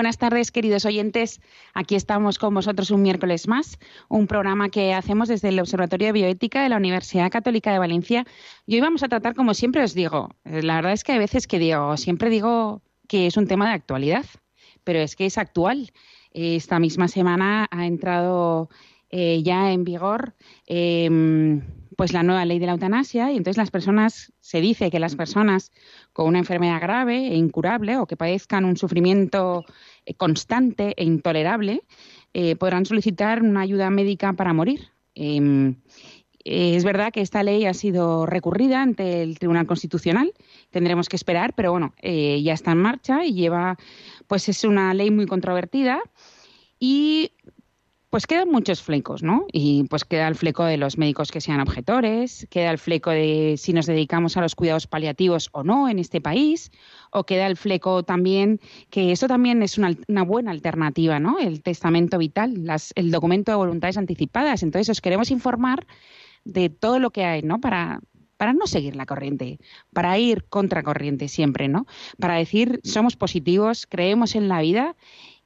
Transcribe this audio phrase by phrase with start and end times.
[0.00, 1.42] Buenas tardes, queridos oyentes.
[1.74, 3.78] Aquí estamos con vosotros un miércoles más,
[4.08, 8.24] un programa que hacemos desde el Observatorio de Bioética de la Universidad Católica de Valencia.
[8.64, 11.18] Y hoy vamos a tratar, como siempre os digo, eh, la verdad es que hay
[11.18, 14.24] veces que digo, siempre digo que es un tema de actualidad,
[14.84, 15.92] pero es que es actual.
[16.32, 18.70] Esta misma semana ha entrado
[19.10, 21.60] eh, ya en vigor em,
[21.96, 25.16] pues la nueva ley de la eutanasia y entonces las personas se dice que las
[25.16, 25.72] personas
[26.12, 29.64] con una enfermedad grave e incurable o que padezcan un sufrimiento
[30.16, 31.82] constante e intolerable
[32.32, 34.88] eh, podrán solicitar una ayuda médica para morir.
[35.14, 35.76] Em,
[36.44, 40.32] es verdad que esta ley ha sido recurrida ante el Tribunal Constitucional.
[40.70, 43.76] Tendremos que esperar, pero bueno, ya está en marcha y lleva,
[44.26, 46.00] pues es una ley muy controvertida
[46.78, 47.32] y
[48.10, 49.46] pues quedan muchos flecos, ¿no?
[49.52, 53.54] Y pues queda el fleco de los médicos que sean objetores, queda el fleco de
[53.56, 56.72] si nos dedicamos a los cuidados paliativos o no en este país,
[57.12, 61.38] o queda el fleco también que esto también es una, buena alternativa, ¿no?
[61.38, 64.64] El testamento vital, el documento de voluntades anticipadas.
[64.64, 65.86] Entonces os queremos informar
[66.44, 67.60] de todo lo que hay, ¿no?
[67.60, 68.00] Para,
[68.40, 69.60] para no seguir la corriente,
[69.92, 71.86] para ir contra corriente siempre, ¿no?
[72.18, 74.96] Para decir somos positivos, creemos en la vida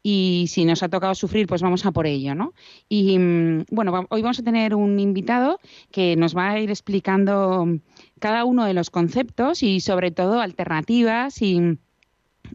[0.06, 2.52] y si nos ha tocado sufrir, pues vamos a por ello, ¿no?
[2.90, 5.58] Y mm, bueno, hoy vamos a tener un invitado
[5.90, 7.66] que nos va a ir explicando
[8.20, 11.78] cada uno de los conceptos y sobre todo alternativas y,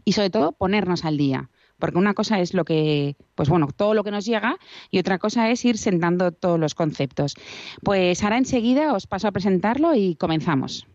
[0.04, 1.50] y sobre todo ponernos al día.
[1.80, 4.56] Porque una cosa es lo que, pues bueno, todo lo que nos llega
[4.92, 7.34] y otra cosa es ir sentando todos los conceptos.
[7.82, 10.86] Pues ahora enseguida os paso a presentarlo y comenzamos.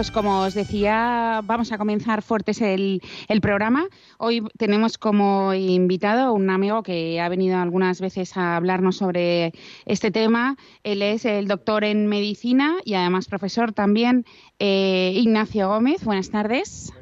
[0.00, 3.02] Pues como os decía, vamos a comenzar fuertes el,
[3.42, 3.86] programa.
[4.16, 9.52] Hoy tenemos como invitado un amigo que ha venido algunas veces a hablarnos sobre
[9.84, 10.56] este tema.
[10.84, 14.24] Él es el doctor en medicina y además profesor también,
[14.58, 16.02] eh, Ignacio Gómez.
[16.02, 16.94] Buenas tardes.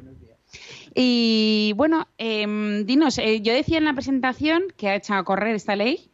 [0.93, 5.55] Y bueno, em, dinos, eh, yo decía en la presentación que ha echado a correr
[5.55, 6.11] esta ley,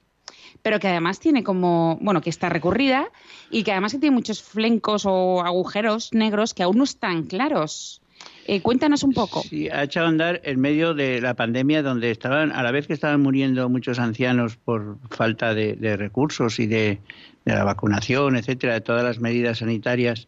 [0.65, 3.11] pero que además tiene como, bueno, que está recurrida
[3.51, 8.01] y que además tiene muchos flencos o agujeros negros que aún no están claros.
[8.47, 9.43] Eh, cuéntanos un poco.
[9.43, 12.87] Sí, ha echado a andar en medio de la pandemia donde estaban, a la vez
[12.87, 16.99] que estaban muriendo muchos ancianos por falta de, recursos y de,
[17.45, 20.27] la vacunación, etcétera, de todas las medidas sanitarias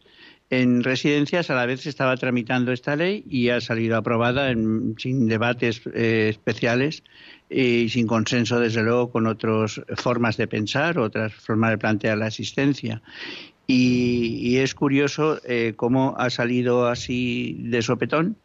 [0.50, 4.50] en residencias, a la vez se estaba tramitando esta ley y ha salido aprobada
[4.96, 7.02] sin debates eh, especiales
[7.50, 12.28] y sin consenso, desde luego, con otras formas de pensar, otras formas de plantear la
[12.28, 13.02] existencia.
[13.66, 18.36] Y, es curioso eh, cómo ha salido así de sopetón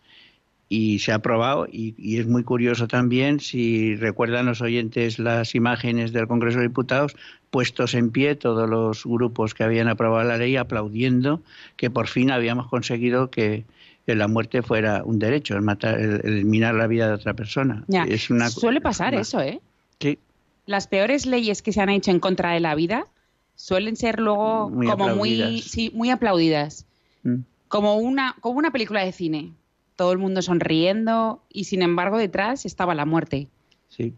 [0.67, 1.67] y se ha aprobado.
[1.71, 7.15] Y, es muy curioso también, si recuerdan los oyentes las imágenes del Congreso de Diputados,
[7.51, 11.41] puestos en pie todos los grupos que habían aprobado la ley aplaudiendo
[11.77, 13.65] que por fin habíamos conseguido que
[14.05, 17.85] que la muerte fuera un derecho, el matar, eliminar la vida de otra persona.
[18.07, 19.61] Es una, Suele pasar eso, ¿eh?
[19.99, 20.19] Sí.
[20.65, 23.07] Las peores leyes que se han hecho en contra de la vida
[23.55, 26.85] suelen ser luego como muy, sí, muy aplaudidas.
[27.23, 27.41] Mm.
[27.67, 29.53] Como, una, como una película de cine.
[29.95, 33.47] Todo el mundo sonriendo y sin embargo detrás estaba la muerte.
[33.89, 34.13] Sí.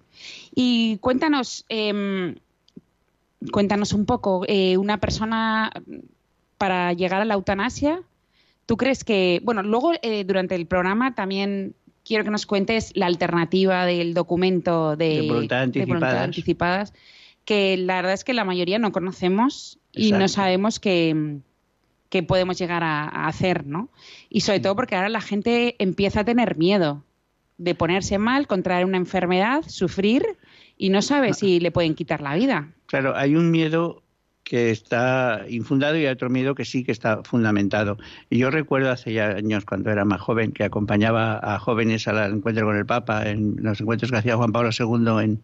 [0.55, 2.35] Y cuéntanos, em,
[3.51, 5.71] cuéntanos un poco, eh, una persona
[6.57, 8.01] para llegar a la eutanasia,
[8.65, 11.75] ¿Tú crees que, bueno, luego eh, durante el programa también
[12.05, 15.27] quiero que nos cuentes la alternativa del documento de, de
[15.85, 16.93] voluntad anticipadas.
[17.43, 21.41] que la verdad es que la mayoría no conocemos y no sabemos qué,
[22.27, 23.89] podemos llegar a, hacer, ¿no?
[24.29, 27.03] Y sobre todo porque ahora la gente empieza a tener miedo
[27.57, 30.37] de ponerse mal, contraer una enfermedad, sufrir
[30.77, 32.69] y no sabe si le pueden quitar la vida.
[32.85, 34.03] Claro, hay un miedo
[34.45, 37.97] que está infundado y otro miedo que sí que está fundamentado.
[38.29, 42.31] Y yo recuerdo hace ya años, cuando era más joven, que acompañaba a jóvenes al
[42.31, 45.39] encuentro con el Papa, en los encuentros que hacía Juan Pablo II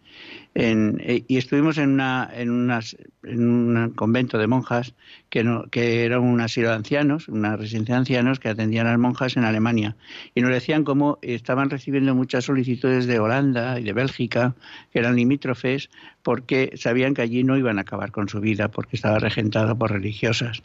[0.54, 4.94] en, eh, y estuvimos en, una, en, unas, en un convento de monjas
[5.30, 8.92] que, no, que era un asilo de ancianos, una residencia de ancianos que atendían a
[8.92, 9.96] las monjas en Alemania.
[10.36, 14.56] Y nos decían cómo estaban recibiendo muchas solicitudes de Holanda y de Bélgica,
[14.92, 15.90] que eran limítrofes,
[16.24, 19.92] porque sabían que allí no iban a acabar con su vida, porque estaba regentado por
[19.92, 20.62] religiosas.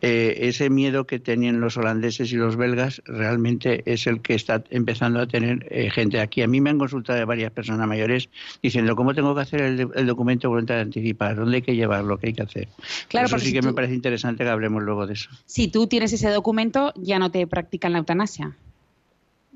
[0.00, 4.62] Eh, ese miedo que tenían los holandeses y los belgas realmente es el que está
[4.70, 6.42] empezando a tener eh, gente aquí.
[6.42, 8.28] A mí me han consultado varias personas mayores
[8.62, 11.36] diciendo, ¿cómo tengo que hacer el, documento voluntario anticipar?
[11.36, 12.18] ¿Dónde hay que llevarlo?
[12.18, 12.68] ¿Qué hay que hacer?
[13.08, 15.30] Claro, eso sí que me parece interesante que hablemos luego de eso.
[15.46, 18.56] Si tú tienes ese documento, ya no te practican la eutanasia.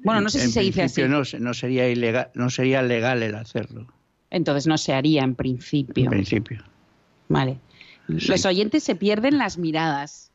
[0.04, 1.02] Bueno, no sé si se dice así.
[1.02, 3.86] No, no, sería ilegal, no sería legal el hacerlo.
[4.30, 6.04] Entonces no se haría en principio.
[6.04, 6.62] En principio.
[7.28, 7.58] Vale.
[8.08, 10.32] Los oyentes se pierden las miradas,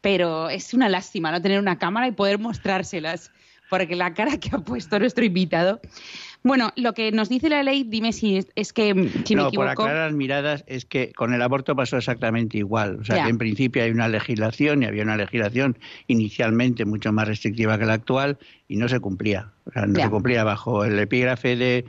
[0.00, 3.30] pero es una lástima no tener una cámara y poder mostrárselas,
[3.70, 5.80] porque la cara que ha puesto nuestro invitado
[6.44, 9.52] bueno, lo que nos dice la ley, dime si es, que si no, me equivoco.
[9.54, 12.98] por aclarar las miradas, es que con el aborto pasó exactamente igual.
[13.00, 15.78] O sea, que en principio hay una legislación y había una legislación
[16.08, 18.38] inicialmente mucho más restrictiva que la actual
[18.72, 19.52] y no se cumplía.
[19.66, 21.84] O sea, no se cumplía bajo el epígrafe de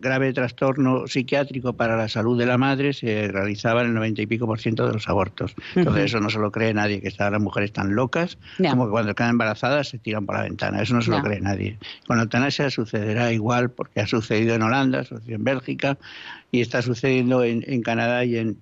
[0.00, 4.46] grave trastorno psiquiátrico para la salud de la madre, se realizaban el noventa y pico
[4.46, 5.56] por ciento de los abortos.
[5.74, 8.38] Entonces, eso no se lo cree nadie, que están las mujeres tan locas
[8.70, 10.80] como que cuando quedan embarazadas se tiran por la ventana.
[10.82, 11.78] Eso no se lo cree nadie.
[12.06, 15.98] Con la eutanasia sucederá igual porque ha sucedido en Holanda, sucedido en Bélgica
[16.52, 18.58] y está sucediendo en, Canadá y en,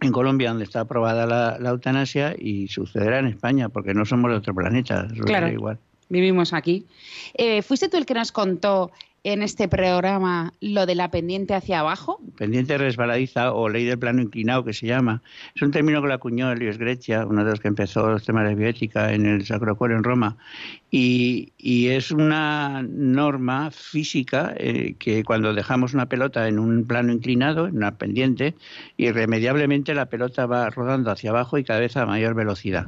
[0.00, 4.38] en Colombia, donde está aprobada la, eutanasia, y sucederá en España, porque no somos de
[4.38, 5.78] otro planeta, claro, igual.
[6.08, 6.86] Vivimos aquí.
[7.34, 8.90] Eh, ¿Fuiste tú el que nos contó
[9.24, 12.20] en este programa lo de la pendiente hacia abajo?
[12.36, 15.22] Pendiente resbaladiza o ley del plano inclinado que se llama.
[15.56, 18.46] Es un término que lo acuñó Elios Grecia, uno de los que empezó los temas
[18.46, 20.36] de bioética en el Sacro Cuero en Roma.
[20.96, 27.66] Y, es una norma física eh, que cuando dejamos una pelota en un plano inclinado,
[27.66, 28.54] en una pendiente,
[28.96, 32.86] irremediablemente la pelota va rodando hacia abajo y cada vez a mayor velocidad.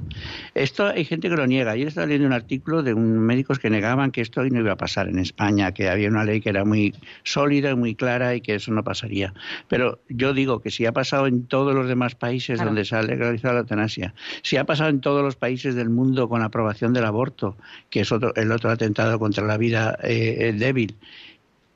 [0.54, 1.74] Esto hay gente que lo niega.
[1.74, 4.76] Yo estaba leyendo un artículo de un médicos que negaban que esto no iba a
[4.76, 6.94] pasar en España, que había una ley que era muy
[7.24, 9.34] sólida, muy clara y que eso no pasaría.
[9.68, 13.02] Pero yo digo que si ha pasado en todos los demás países donde se ha
[13.02, 17.04] legalizado la eutanasia, si ha pasado en todos los países del mundo con aprobación del
[17.04, 17.56] aborto,
[17.96, 20.94] que es otro, el otro atentado contra la vida eh, débil,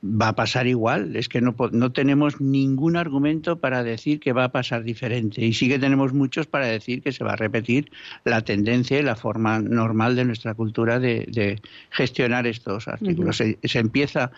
[0.03, 1.15] va a pasar igual.
[1.15, 5.43] Es que no, no tenemos ningún argumento para decir que va a pasar diferente.
[5.43, 7.91] Y sí que tenemos muchos para decir que se va a repetir
[8.23, 11.59] la tendencia y la forma normal de nuestra cultura de,
[11.89, 13.37] gestionar estos artículos.
[13.37, 14.31] se, empieza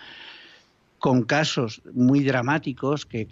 [1.03, 3.27] con casos muy dramáticos que,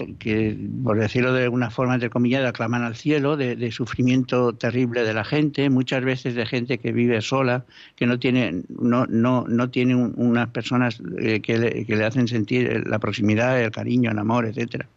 [0.84, 5.24] por decirlo de alguna forma, entre comillas, aclaman al cielo, de, sufrimiento terrible de la
[5.24, 7.64] gente, muchas veces de gente que vive sola,
[7.96, 12.28] que no tiene, no, no, no tiene unas personas eh, que, le, que, le, hacen
[12.28, 14.90] sentir la proximidad, el cariño, el amor, etcétera.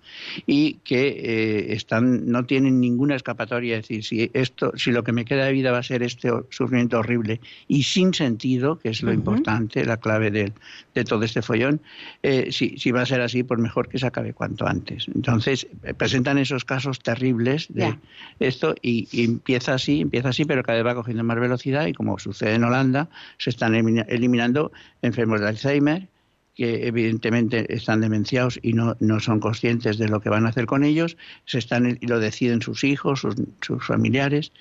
[0.45, 3.77] Y que eh, están, no tienen ninguna escapatoria.
[3.77, 6.29] Es decir, si, esto, si lo que me queda de vida va a ser este
[6.51, 10.53] sufrimiento horrible y sin sentido, que es lo importante, la clave de,
[10.93, 11.81] de, todo este follón,
[12.25, 15.09] eh, si, si, va a ser así, pues mejor que se acabe cuanto antes.
[15.15, 17.97] Entonces, eh, presentan esos casos terribles de
[18.41, 22.19] esto y, empieza así, empieza así, pero cada vez va cogiendo más velocidad y como
[22.19, 26.09] sucede en Holanda, se están eliminando enfermos de Alzheimer,
[26.55, 30.67] que evidentemente están demenciados y no, no son conscientes de lo que van a hacer
[30.67, 31.17] con ellos,
[31.47, 33.27] se están y lo deciden sus hijos,
[33.61, 34.53] sus, familiares.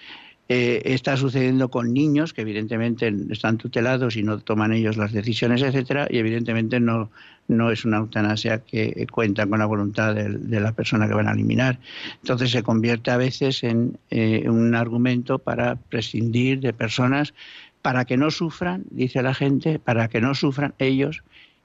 [0.50, 5.62] Eh, está sucediendo con niños que evidentemente están tutelados y no toman ellos las decisiones,
[5.62, 7.12] etcétera, y evidentemente no,
[7.48, 11.32] no es una eutanasia que cuenta con la voluntad de, la persona que van a
[11.32, 11.80] eliminar.
[12.22, 17.34] Entonces se convierte a veces en eh, un argumento para prescindir de personas
[17.82, 21.24] para que no sufran, dice la gente, para que no sufran ellos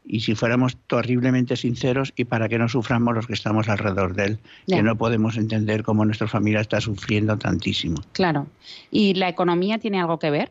[0.08, 4.24] y si fuéramos terriblemente sinceros y para que no suframos los que estamos alrededor de
[4.24, 8.00] él, que no podemos entender cómo nuestra familia está sufriendo tantísimo.
[8.12, 8.46] Claro.
[8.90, 10.50] ¿Y la economía tiene algo que ver?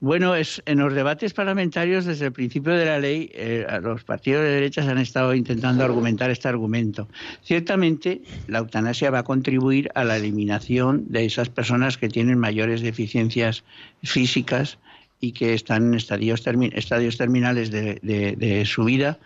[0.00, 4.42] Bueno, es, en los debates parlamentarios desde el principio de la ley, eh, los partidos
[4.42, 7.06] de derechas han estado intentando argumentar este argumento.
[7.44, 12.80] Ciertamente, la eutanasia va a contribuir a la eliminación de esas personas que tienen mayores
[12.80, 13.62] deficiencias
[14.02, 14.76] físicas
[15.22, 19.20] y que están en estadios, estadios terminales de, su vida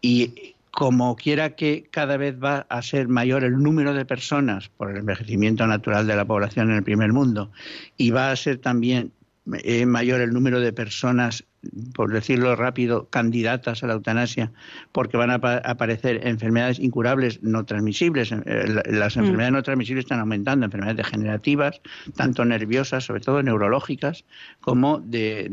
[0.00, 4.90] y como quiera que cada vez va a ser mayor el número de personas por
[4.90, 7.52] el envejecimiento natural de la población en el primer mundo
[7.98, 9.12] y va a ser también
[9.62, 11.44] eh, mayor el número de personas
[11.94, 14.52] por decirlo rápido, candidatas a la eutanasia,
[14.92, 18.32] porque van a aparecer enfermedades incurables no transmisibles.
[18.32, 19.20] Eh, las mm.
[19.20, 21.80] enfermedades no transmisibles están aumentando, enfermedades degenerativas,
[22.16, 24.24] tanto nerviosas, sobre todo neurológicas,
[24.60, 25.48] como de,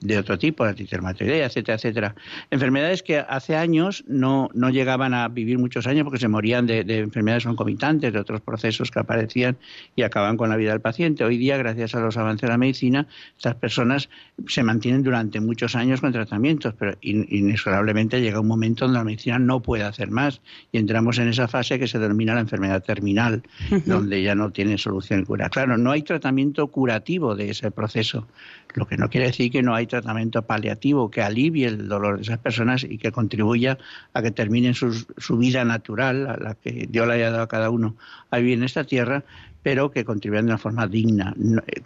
[0.00, 2.14] de, otro tipo, la dermatoidea, etcétera, etcétera.
[2.50, 6.80] Enfermedades que hace años no, no llegaban a vivir muchos años porque se morían de,
[6.80, 9.56] enfermedades concomitantes, de otros procesos que aparecían
[9.96, 11.24] y acaban con la vida del paciente.
[11.24, 13.06] Hoy día, gracias a los avances de la medicina,
[13.36, 14.08] estas personas
[14.46, 19.38] se mantienen durante muchos años con tratamientos, pero inexorablemente llega un momento donde la medicina
[19.38, 20.40] no puede hacer más
[20.72, 23.42] y entramos en esa fase que se denomina la enfermedad terminal,
[23.86, 25.48] donde ya no tiene solución cura.
[25.48, 28.26] Claro, no hay tratamiento curativo de ese proceso,
[28.74, 32.22] lo que no quiere decir que no hay tratamiento paliativo que alivie el dolor de
[32.22, 33.78] esas personas y que contribuya
[34.12, 37.48] a que terminen su, su vida natural, a la que Dios le haya dado a
[37.48, 37.96] cada uno
[38.30, 39.24] a vivir en esta tierra,
[39.64, 41.34] pero que contribuyan de una forma digna.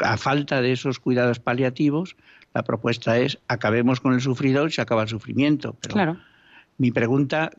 [0.00, 2.16] A falta de esos cuidados paliativos,
[2.52, 5.76] la propuesta es acabemos con el sufrido y se acaba el sufrimiento.
[5.80, 6.18] claro.
[6.76, 7.50] Mi pregunta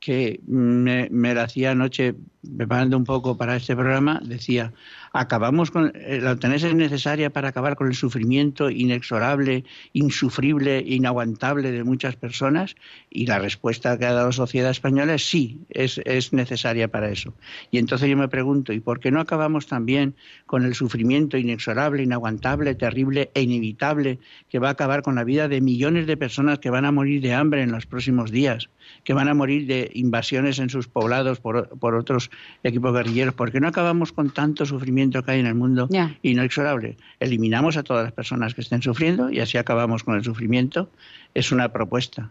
[0.00, 2.14] que me, me la hacía anoche
[2.56, 4.72] preparando un poco para este programa, decía,
[5.16, 11.72] acabamos con eh, la eutanasia es necesaria para acabar con el sufrimiento inexorable, insufrible, inaguantable
[11.72, 12.76] de muchas personas
[13.10, 17.10] y la respuesta que ha dado la sociedad española es sí, es, es necesaria para
[17.10, 17.32] eso.
[17.70, 22.02] Y entonces yo me pregunto, ¿y por qué no acabamos también con el sufrimiento inexorable,
[22.02, 24.18] inaguantable, terrible e inevitable
[24.50, 27.22] que va a acabar con la vida de millones de personas que van a morir
[27.22, 28.68] de hambre en los próximos días,
[29.02, 32.30] que van a morir de invasiones en sus poblados por, por otros
[32.62, 33.34] equipos guerrilleros?
[33.34, 35.88] ¿Por qué no acabamos con tanto sufrimiento que hay en el mundo
[36.22, 36.96] inexorable?
[37.20, 40.90] Eliminamos a todas las personas que estén sufriendo y así acabamos con el sufrimiento.
[41.34, 42.30] Es una propuesta.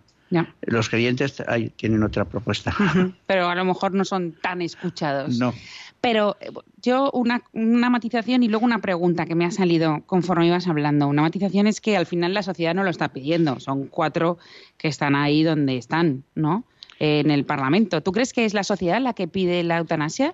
[0.62, 1.42] Los creyentes
[1.78, 2.74] tienen otra propuesta.
[3.28, 5.38] Pero a lo mejor no son tan escuchados.
[5.38, 5.54] No.
[6.02, 6.50] Pero eh,
[6.82, 11.08] yo una, una, matización y luego una pregunta que me ha salido conforme ibas hablando.
[11.08, 13.60] Una matización es que al final la sociedad no lo está pidiendo.
[13.60, 14.38] Son cuatro
[14.78, 16.66] que están ahí donde están, ¿no?
[17.00, 18.02] en el Parlamento.
[18.02, 20.34] ¿Tú crees que es la sociedad la que pide la eutanasia?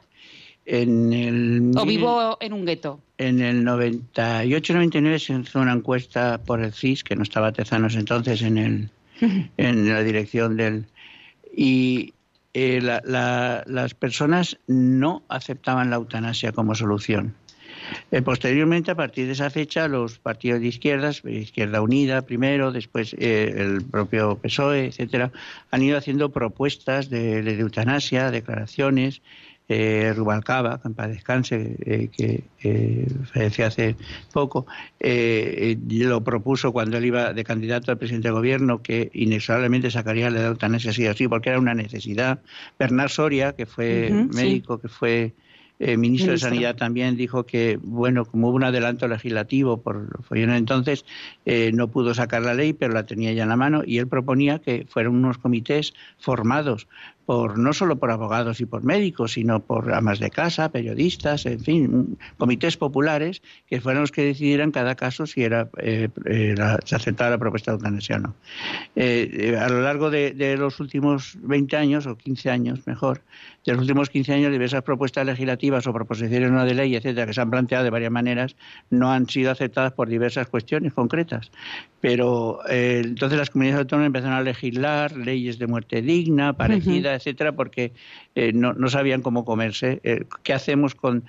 [0.74, 3.02] En el, ¿O vivo en un gueto?
[3.18, 8.42] En el 98-99 se hizo una encuesta por el CIS, que no estaba Tezanos entonces
[8.42, 8.90] en, el,
[9.58, 10.86] en la dirección del...
[11.54, 12.14] Y
[12.54, 17.36] eh, las personas no aceptaban la eutanasia como solución.
[18.12, 23.14] Eh, posteriormente, a partir de esa fecha, los partidos de izquierdas, Izquierda Unida primero, después
[23.20, 25.32] eh, el propio PSOE, etcétera,
[25.72, 29.22] han ido haciendo propuestas de, eutanasia, declaraciones.
[29.74, 32.44] Eh, Rubalcaba, que en paz descanse, eh, que
[33.32, 33.96] falleció hace
[34.34, 34.66] poco,
[35.00, 40.48] lo propuso cuando él iba de candidato al presidente de gobierno que inexorablemente sacaría la
[40.48, 42.42] eutanasia así así, porque era una necesidad.
[42.78, 45.34] Bernard Soria, que fue médico, que fue
[45.82, 50.32] el ministro, de Sanidad también dijo que, bueno, como hubo un adelanto legislativo por los
[50.32, 51.06] entonces,
[51.46, 54.08] eh, no pudo sacar la ley, pero la tenía ya en la mano y él
[54.08, 56.88] proponía que fueran unos comités formados
[57.32, 61.62] por no solo por abogados y por médicos, sino por amas de casa, periodistas, en
[61.62, 66.94] fin, comités populares que fueran los que decidieran cada caso si era eh, eh, se
[66.94, 68.36] aceptaba la propuesta de eutanasia o no.
[68.98, 73.22] Eh, a lo largo de, de, los últimos 20 años, o 15 años mejor,
[73.66, 77.34] de los últimos 15 años, diversas propuestas legislativas o proposiciones no de ley, etcétera, que
[77.34, 78.58] se han planteado de varias maneras,
[78.90, 81.50] no han sido aceptadas por diversas cuestiones concretas.
[82.02, 87.94] Pero entonces las comunidades autónomas empezaron a legislar leyes de muerte digna, parecidas, etcétera, porque
[88.36, 90.02] eh, no, no, sabían cómo comerse.
[90.04, 91.24] Eh, ¿Qué hacemos con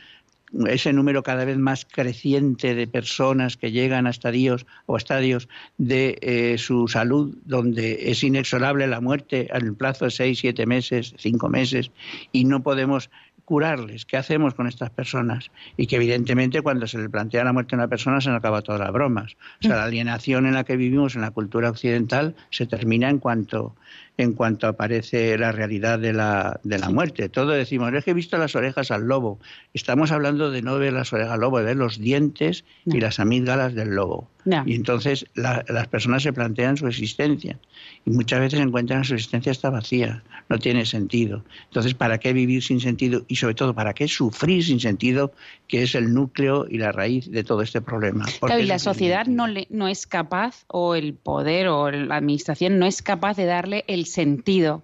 [0.68, 6.18] ese número cada vez más creciente de personas que llegan a estadios o estadios de
[6.20, 11.14] eh, su salud donde es inexorable la muerte en el plazo de seis, siete meses,
[11.16, 11.90] cinco meses
[12.32, 13.10] y no podemos
[13.44, 14.06] curarles?
[14.06, 15.50] ¿Qué hacemos con estas personas?
[15.76, 18.62] Y que evidentemente cuando se le plantea la muerte a una persona se han acabado
[18.62, 19.36] todas las bromas.
[19.60, 23.18] O sea, la alienación en la que vivimos en la cultura occidental se termina en
[23.18, 23.74] cuanto
[24.18, 27.28] en cuanto aparece la realidad de la, de la muerte.
[27.28, 29.40] Todo decimos, es que he visto las orejas al lobo.
[29.72, 33.20] Estamos hablando de no ver las orejas al lobo, de ver los dientes y las
[33.20, 34.28] amígdalas del lobo.
[34.66, 37.58] Y entonces las personas se plantean su existencia
[38.04, 41.44] y muchas veces encuentran que su existencia está vacía, no tiene sentido.
[41.66, 43.24] Entonces, ¿para qué vivir sin sentido?
[43.32, 45.32] Y sobre todo, ¿para qué sufrir sin sentido,
[45.66, 48.26] que es el núcleo y la raíz de todo este problema?
[48.60, 52.84] y la sociedad no, le, no es capaz, o el poder o la administración no
[52.84, 54.82] es capaz de darle el sentido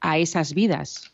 [0.00, 1.12] a esas vidas.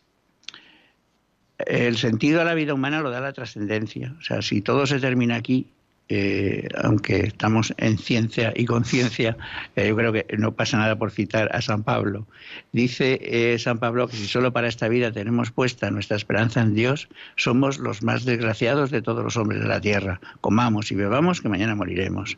[1.58, 4.14] El sentido a la vida humana lo da la trascendencia.
[4.20, 5.66] O sea, si todo se termina aquí,
[6.14, 9.34] eh, aunque estamos en ciencia y conciencia,
[9.76, 12.26] eh, yo creo que no pasa nada por citar a San Pablo.
[12.72, 16.74] Dice eh, San Pablo que si solo para esta vida tenemos puesta nuestra esperanza en
[16.74, 20.20] Dios, somos los más desgraciados de todos los hombres de la tierra.
[20.42, 22.36] Comamos y bebamos que mañana moriremos.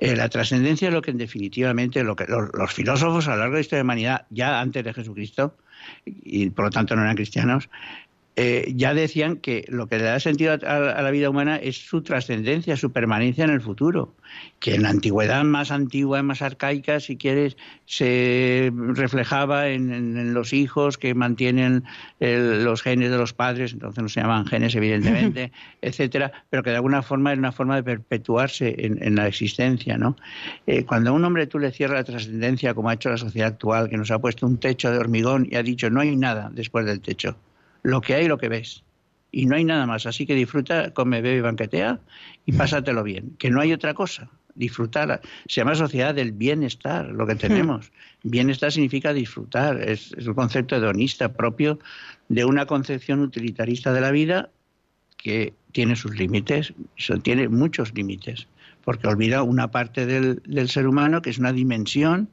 [0.00, 3.60] la trascendencia es lo que definitivamente lo que los, filósofos a lo largo de la
[3.60, 5.54] historia de la humanidad, ya antes de Jesucristo,
[6.04, 7.68] y por lo tanto no eran cristianos,
[8.36, 12.02] eh, ya decían que lo que le da sentido a, la vida humana es su
[12.02, 14.12] trascendencia, su permanencia en el futuro,
[14.58, 20.98] que en la antigüedad más antigua, más arcaica, si quieres, se reflejaba en, los hijos
[20.98, 21.84] que mantienen
[22.18, 26.76] los genes de los padres, entonces no se llamaban genes evidentemente, etcétera, pero que de
[26.76, 30.16] alguna forma es una forma de perpetuarse en, la existencia, ¿no?
[30.66, 33.48] Eh, cuando a un hombre tú le cierras la trascendencia, como ha hecho la sociedad
[33.48, 36.50] actual, que nos ha puesto un techo de hormigón y ha dicho no hay nada
[36.52, 37.36] después del techo
[37.84, 38.82] lo que hay, lo que ves.
[39.30, 40.06] Y no hay nada más.
[40.06, 42.00] Así que disfruta, come, bebe y banquetea
[42.46, 43.36] y pásatelo bien.
[43.38, 44.28] Que no hay otra cosa.
[44.54, 45.20] Disfrutar.
[45.46, 47.92] Se llama sociedad del bienestar, lo que tenemos.
[48.22, 49.80] Bienestar significa disfrutar.
[49.80, 51.78] Es, es un concepto hedonista propio
[52.28, 54.50] de una concepción utilitarista de la vida
[55.16, 56.72] que tiene sus límites,
[57.22, 58.46] tiene muchos límites,
[58.84, 62.28] porque olvida una parte del, del ser humano que es una dimensión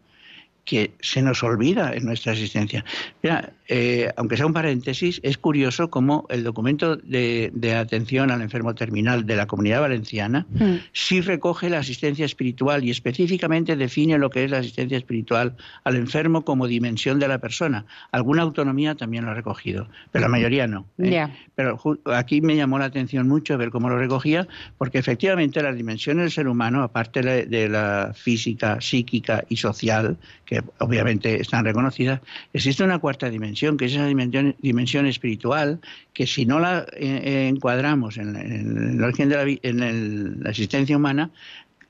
[0.65, 2.85] que se nos olvida en nuestra existencia.
[3.23, 8.75] Mira, eh, aunque sea un paréntesis, es curioso cómo el documento de, atención al enfermo
[8.75, 10.73] terminal de la Comunidad Valenciana mm.
[10.91, 15.95] sí recoge la asistencia espiritual y específicamente define lo que es la asistencia espiritual al
[15.95, 17.85] enfermo como dimensión de la persona.
[18.11, 20.85] Alguna autonomía también lo ha recogido, pero la mayoría no.
[20.97, 21.29] ¿eh?
[21.55, 21.79] Pero
[22.13, 26.31] aquí me llamó la atención mucho ver cómo lo recogía, porque efectivamente las dimensiones del
[26.31, 30.17] ser humano, aparte de la física, psíquica y social,
[30.51, 32.19] que obviamente están reconocidas,
[32.51, 35.79] existe una cuarta dimensión, que es esa dimensión, espiritual,
[36.13, 40.97] que si no la eh, eh, encuadramos en, el origen de la, en la existencia
[40.97, 41.31] humana,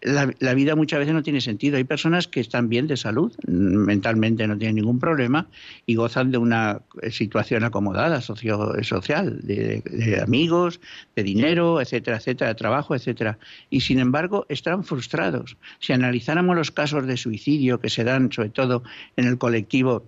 [0.02, 1.78] la, vida muchas veces no tiene sentido.
[1.78, 5.48] Hay personas que están bien de salud, mentalmente no tienen ningún problema
[5.86, 6.82] y gozan de una
[7.12, 10.82] situación acomodada socio, social, de, amigos,
[11.16, 13.38] de dinero, etcétera, etcétera, de trabajo, etcétera.
[13.70, 15.58] Y sin embargo están frustrados.
[15.80, 18.84] Si analizáramos los casos de suicidio que se dan sobre todo
[19.18, 20.08] en el colectivo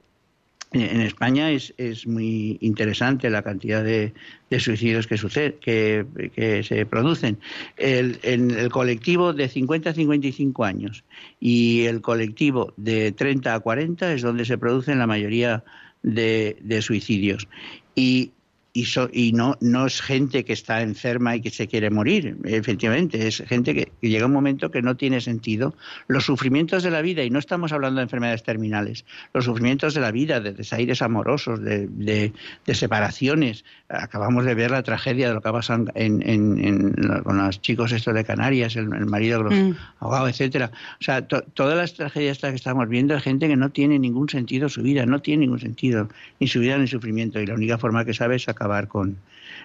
[0.74, 4.14] en España es, es, muy interesante la cantidad de,
[4.60, 7.38] suicidios que, sucede, que, se producen.
[7.78, 11.04] El, en el colectivo de 50 a 55 años
[11.40, 15.64] y el colectivo de 30 a 40 es donde se producen la mayoría
[16.02, 17.48] de, de suicidios.
[17.96, 18.32] Y
[18.74, 23.28] y, y no, no es gente que está enferma y que se quiere morir, efectivamente,
[23.28, 25.76] es gente que, llega un momento que no tiene sentido.
[26.08, 30.02] Los sufrimientos de la vida, y no estamos hablando de enfermedades terminales, los sufrimientos de
[30.02, 32.34] la vida, de desaires amorosos, de, de,
[32.74, 33.64] separaciones.
[33.90, 37.92] Acabamos de ver la tragedia de lo que ha pasado en, en, con los chicos
[37.92, 39.78] estos de Canarias, el, marido de los mm.
[40.00, 40.72] ahogados, etcétera.
[41.00, 44.68] O sea, todas las tragedias que estamos viendo es gente que no tiene ningún sentido
[44.68, 46.10] su vida, no tiene ningún sentido,
[46.40, 49.18] ni su vida ni sufrimiento, y la única forma que sabe es sacar acabar con,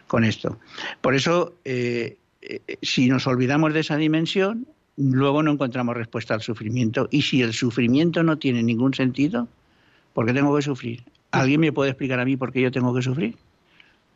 [0.07, 0.59] con esto.
[1.01, 6.43] Por eso, eh, eh, si nos olvidamos de esa dimensión, luego no encontramos respuesta al
[6.43, 7.09] sufrimiento.
[7.11, 9.47] Y si el sufrimiento no tiene ningún sentido,
[10.15, 11.05] ¿por qué tengo que sufrir?
[11.31, 13.37] ¿Alguien me puede explicar a mí por qué yo tengo que sufrir?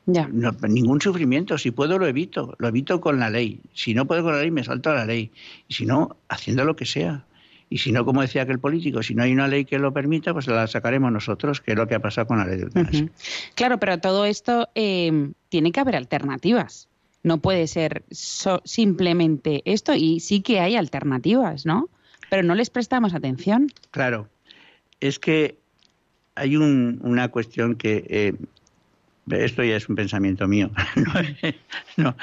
[0.07, 0.29] Ya.
[0.69, 1.57] ningún sufrimiento.
[1.59, 2.57] Si puedo, lo evito.
[2.59, 3.61] Lo evito con la ley.
[3.73, 5.31] Si no puedo con la ley, me salto a la ley.
[5.69, 7.25] Y si no, haciendo lo que sea.
[7.73, 10.35] Y si no, como decía aquel político, si no hay una ley que lo permita,
[10.35, 13.09] pues la sacaremos nosotros, que es lo que ha pasado con la ley de eutanasia.
[13.55, 16.91] Claro, pero todo esto eh, tiene que haber alternativas.
[17.23, 21.89] No puede ser simplemente esto y sí que hay alternativas, ¿no?
[22.29, 23.69] Pero no les prestamos atención.
[23.91, 24.29] Claro.
[25.01, 25.57] Es que
[26.35, 28.35] hay una cuestión que eh,
[29.31, 30.71] esto ya es un pensamiento mío,
[31.97, 32.17] no,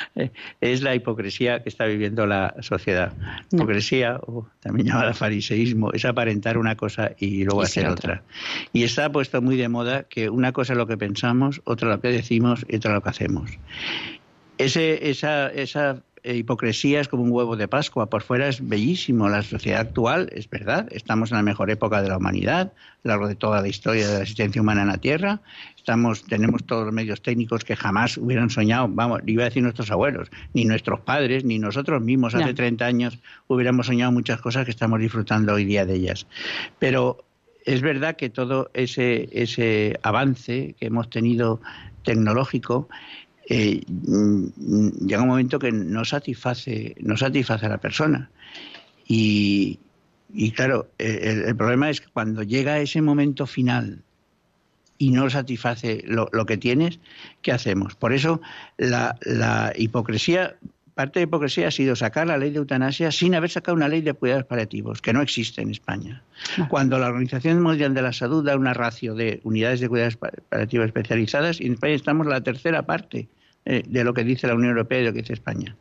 [0.59, 3.13] es la hipocresía que está viviendo la sociedad.
[3.51, 8.23] Hipocresía, o también llamada fariseísmo, es aparentar una cosa y luego hacer otra.
[8.73, 12.01] Y está puesto muy de moda que una cosa es lo que pensamos, otra lo
[12.01, 13.51] que decimos y otra lo que hacemos.
[14.57, 18.09] Ese, esa, esa eh, hipocresía es como un huevo de Pascua.
[18.09, 19.29] Por fuera es bellísimo.
[19.29, 20.87] La sociedad actual es verdad.
[20.91, 24.07] Estamos en la mejor época de la humanidad, a lo largo de toda la historia
[24.07, 25.41] de la existencia humana en la Tierra.
[25.75, 29.89] Estamos, tenemos todos los medios técnicos que jamás hubieran soñado, vamos, iba a decir nuestros
[29.91, 34.71] abuelos, ni nuestros padres, ni nosotros mismos hace 30 años hubiéramos soñado muchas cosas que
[34.71, 36.27] estamos disfrutando hoy día de ellas.
[36.77, 37.23] Pero
[37.65, 41.61] es verdad que todo ese, ese avance que hemos tenido
[42.03, 42.89] tecnológico
[43.49, 48.29] eh, mm, llega un momento que no satisface, no satisface a la persona.
[49.07, 49.79] Y,
[50.55, 54.03] claro, el, problema es que cuando llega ese momento final
[54.99, 56.99] y no satisface lo, que tienes,
[57.41, 57.95] ¿qué hacemos?
[57.95, 58.39] Por eso
[58.77, 59.17] la,
[59.75, 60.55] hipocresía
[60.93, 64.01] parte de hipocresía ha sido sacar la ley de eutanasia sin haber sacado una ley
[64.01, 66.21] de cuidados paliativos, que no existe en España.
[66.67, 70.87] Cuando la Organización Mundial de la Salud da una ratio de unidades de cuidados paliativos
[70.87, 73.29] especializadas, y en España estamos la tercera parte
[73.65, 75.75] eh, de lo que dice la Unión Europea y de lo que dice España.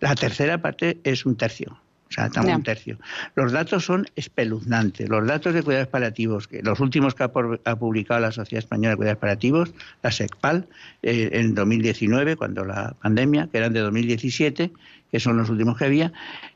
[0.00, 1.78] La tercera parte es un tercio.
[2.10, 2.98] O sea, estamos un tercio.
[3.36, 5.08] Los datos son espeluznantes.
[5.08, 8.96] Los datos de cuidados paliativos, que los últimos que ha, publicado la Sociedad Española de
[8.96, 10.66] Cuidados Paliativos, la SECPAL,
[11.02, 14.72] eh, en 2019, cuando la pandemia, que eran de 2017,
[15.12, 16.12] que son los últimos que había,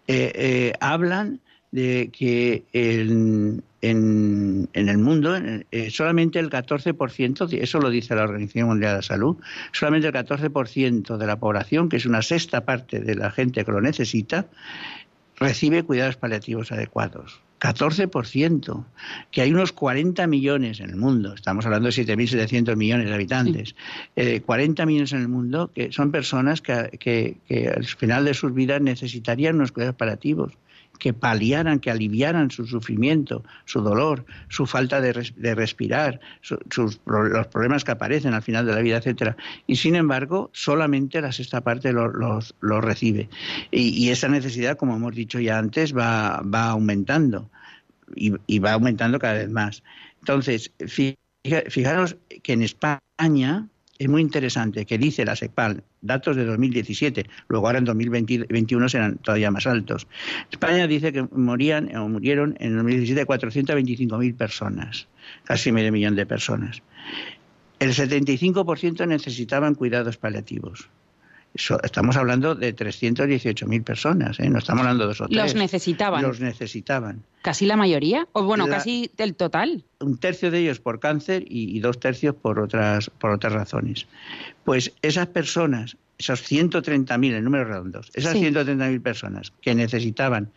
[0.09, 1.39] eh, eh, hablan
[1.71, 2.65] de que
[3.91, 5.35] en, el mundo
[5.91, 9.37] solamente el 14%, eso lo dice la Organización Mundial de la Salud,
[9.73, 13.73] solamente el 14% de la población, que es una sexta parte de la gente que
[13.73, 14.47] lo necesita,
[15.37, 17.41] recibe cuidados paliativos adecuados.
[17.61, 18.85] 14%,
[19.31, 23.75] que hay unos 40 millones en el mundo, estamos hablando de 7.700 millones de habitantes,
[24.45, 28.53] 40 eh, millones en el mundo que son personas que, que, al final de sus
[28.53, 30.53] vidas necesitarían unos cuidados paliativos
[30.99, 35.13] que paliaran, que aliviaran su sufrimiento, su dolor, su falta de,
[35.55, 39.37] respirar, sus, los problemas que aparecen al final de la vida, etcétera.
[39.67, 43.29] Y sin embargo, solamente la sexta parte los lo, recibe.
[43.71, 47.51] Y, esa necesidad, como hemos dicho ya antes, va, va aumentando
[48.15, 49.83] y, va aumentando cada vez más.
[50.21, 50.73] Entonces,
[51.69, 57.67] fijaros que en España es muy interesante que dice la SECPAL, datos de 2017, luego
[57.67, 60.07] ahora en 2021 serán todavía más altos.
[60.51, 65.07] España dice que morían o murieron en 2017 425.000 personas,
[65.45, 66.83] casi medio millón de personas.
[67.79, 70.89] El 75% necesitaban cuidados paliativos
[71.55, 74.51] estamos hablando de 318.000 personas, ¿eh?
[74.51, 75.31] no estamos hablando de o tres.
[75.31, 76.23] Los necesitaban.
[76.23, 77.23] Los necesitaban.
[77.43, 78.27] ¿Casi la mayoría?
[78.33, 79.85] O bueno, casi del total.
[80.01, 84.07] Un tercio de ellos por cáncer y, y, dos tercios por otras, por otras razones.
[84.65, 90.51] Pues esas personas esos 130.000, en números redondos, esas 130.000 personas que necesitaban,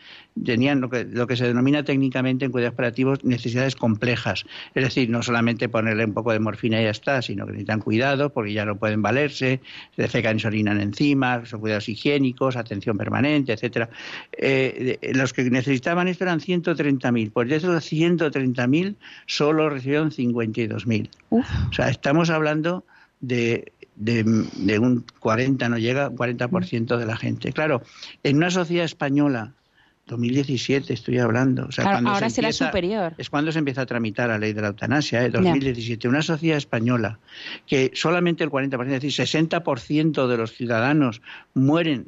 [0.45, 4.45] tenían lo que, lo que se denomina técnicamente en cuidados paliativos necesidades complejas.
[4.75, 7.79] Es decir, no solamente ponerle un poco de morfina y ya está, sino que necesitan
[7.79, 9.61] cuidado porque ya no pueden valerse,
[9.95, 13.89] se defecan y se orinan encima, son cuidados higiénicos, atención permanente, etcétera.
[14.37, 17.31] Eh, los que necesitaban esto eran 130.000.
[17.31, 21.09] Pues de esos 130.000 solo recibieron 52.000.
[21.29, 22.85] O sea, estamos hablando
[23.19, 27.51] de de, un 40, no llega, 40% de la gente.
[27.51, 27.81] Claro,
[28.23, 29.53] en una sociedad española
[30.05, 31.65] 2017 estoy hablando.
[31.65, 33.13] O sea, cuando ahora será superior.
[33.17, 35.29] Es cuando se empieza a tramitar la ley de la eutanasia, ¿eh?
[35.29, 36.07] 2017.
[36.07, 37.19] Una sociedad española
[37.65, 41.21] que solamente el 40%, es decir, 60% de los ciudadanos
[41.53, 42.07] mueren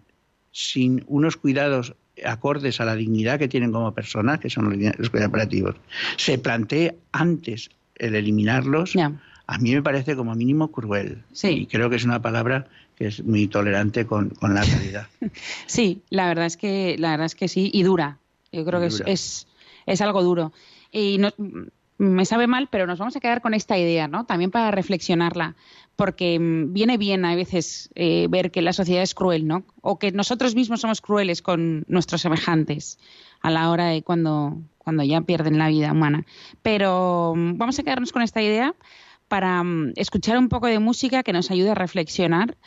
[0.52, 5.30] sin unos cuidados acordes a la dignidad que tienen como personas, que son los cuidados
[5.30, 5.76] operativos.
[6.18, 8.96] Se plantea antes el eliminarlos
[9.50, 11.24] a mí me parece como mínimo cruel.
[11.34, 11.48] Sí.
[11.48, 15.08] Y creo que es una palabra que es muy tolerante con, la realidad.
[15.66, 18.20] sí, la verdad es que la verdad es que sí y dura.
[18.52, 19.48] Yo creo que es,
[19.88, 20.54] es, algo duro.
[20.92, 21.32] Y no,
[21.98, 24.26] me sabe mal, pero nos vamos a quedar con esta idea, ¿no?
[24.26, 25.56] También para reflexionarla,
[25.96, 29.64] porque mm, viene bien a veces eh, ver que la sociedad es cruel, ¿no?
[29.82, 33.00] O que nosotros mismos somos crueles con nuestros semejantes
[33.42, 36.28] a la hora de cuando, cuando ya pierden la vida humana.
[36.62, 38.76] Pero mm, vamos a quedarnos con esta idea
[39.30, 42.58] para mm, escuchar un poco de música que nos ayude a reflexionar,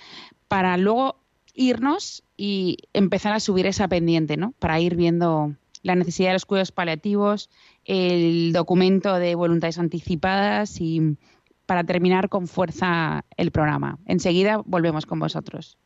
[0.48, 1.16] para luego
[1.54, 4.52] irnos y empezar a subir esa pendiente, ¿no?
[4.58, 7.50] Para ir viendo la necesidad de los cuidados paliativos,
[7.84, 11.18] el documento de voluntades anticipadas y
[11.66, 13.98] para terminar con fuerza el programa.
[14.06, 15.76] Enseguida volvemos con vosotros.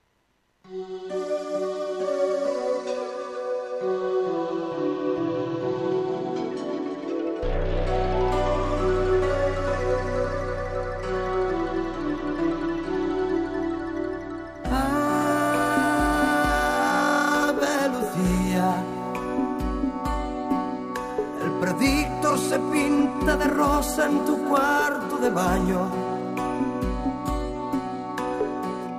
[23.77, 25.91] En tu cuarto de baño.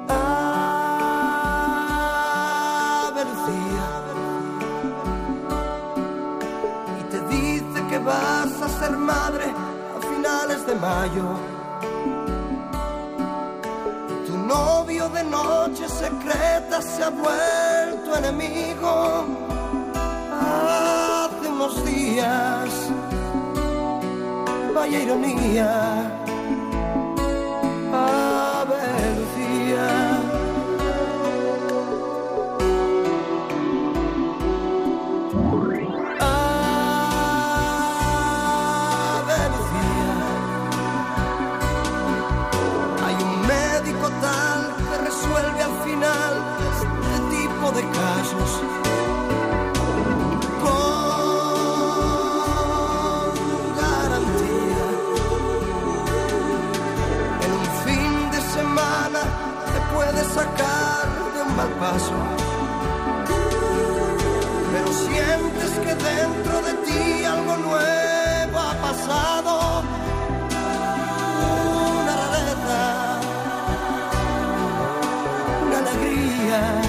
[0.07, 0.45] Ave
[3.25, 3.87] Lucía.
[6.99, 9.45] Y te dice que vas a ser madre
[9.95, 11.25] a finales de mayo.
[14.27, 19.25] Tu novio de noche secreta se ha vuelto enemigo.
[20.39, 22.76] Hace unos días
[24.77, 26.26] vaya ironía.
[59.97, 62.17] puede sacar de un mal paso.
[64.71, 69.53] Pero sientes que dentro de ti algo nuevo ha pasado.
[72.01, 72.83] Una rareza,
[75.65, 76.86] una alegría.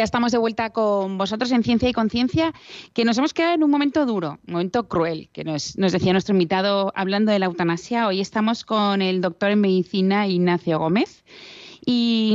[0.00, 2.54] Ya estamos de vuelta con vosotros en Ciencia y Conciencia,
[2.94, 6.12] que nos hemos quedado en un momento duro, un momento cruel, que nos, nos decía
[6.12, 8.06] nuestro invitado hablando de la eutanasia.
[8.06, 11.22] Hoy estamos con el doctor en medicina Ignacio Gómez
[11.84, 12.34] y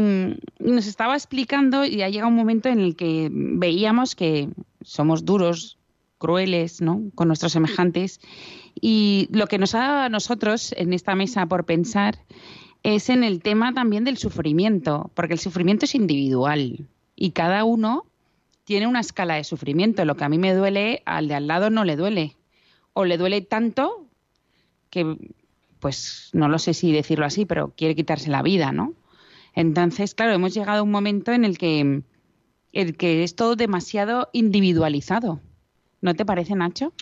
[0.59, 4.47] nos estaba explicando y ha llegado un momento en el que veíamos que
[4.83, 5.79] somos duros,
[6.19, 7.01] crueles, ¿no?
[7.15, 8.19] Con nuestros semejantes
[8.79, 12.19] y lo que nos ha dado a nosotros en esta mesa por pensar
[12.83, 18.05] es en el tema también del sufrimiento, porque el sufrimiento es individual y cada uno
[18.65, 20.03] tiene una escala de sufrimiento.
[20.05, 22.35] Lo que a mí me duele, al de al lado no le duele.
[22.93, 24.07] O le duele tanto
[24.89, 25.17] que,
[25.79, 28.93] pues, no lo sé si decirlo así, pero quiere quitarse la vida, ¿no?
[29.53, 32.01] Entonces, claro, hemos llegado a un momento en el que,
[32.73, 35.39] el que es todo demasiado individualizado.
[36.01, 36.93] ¿No te parece, Nacho?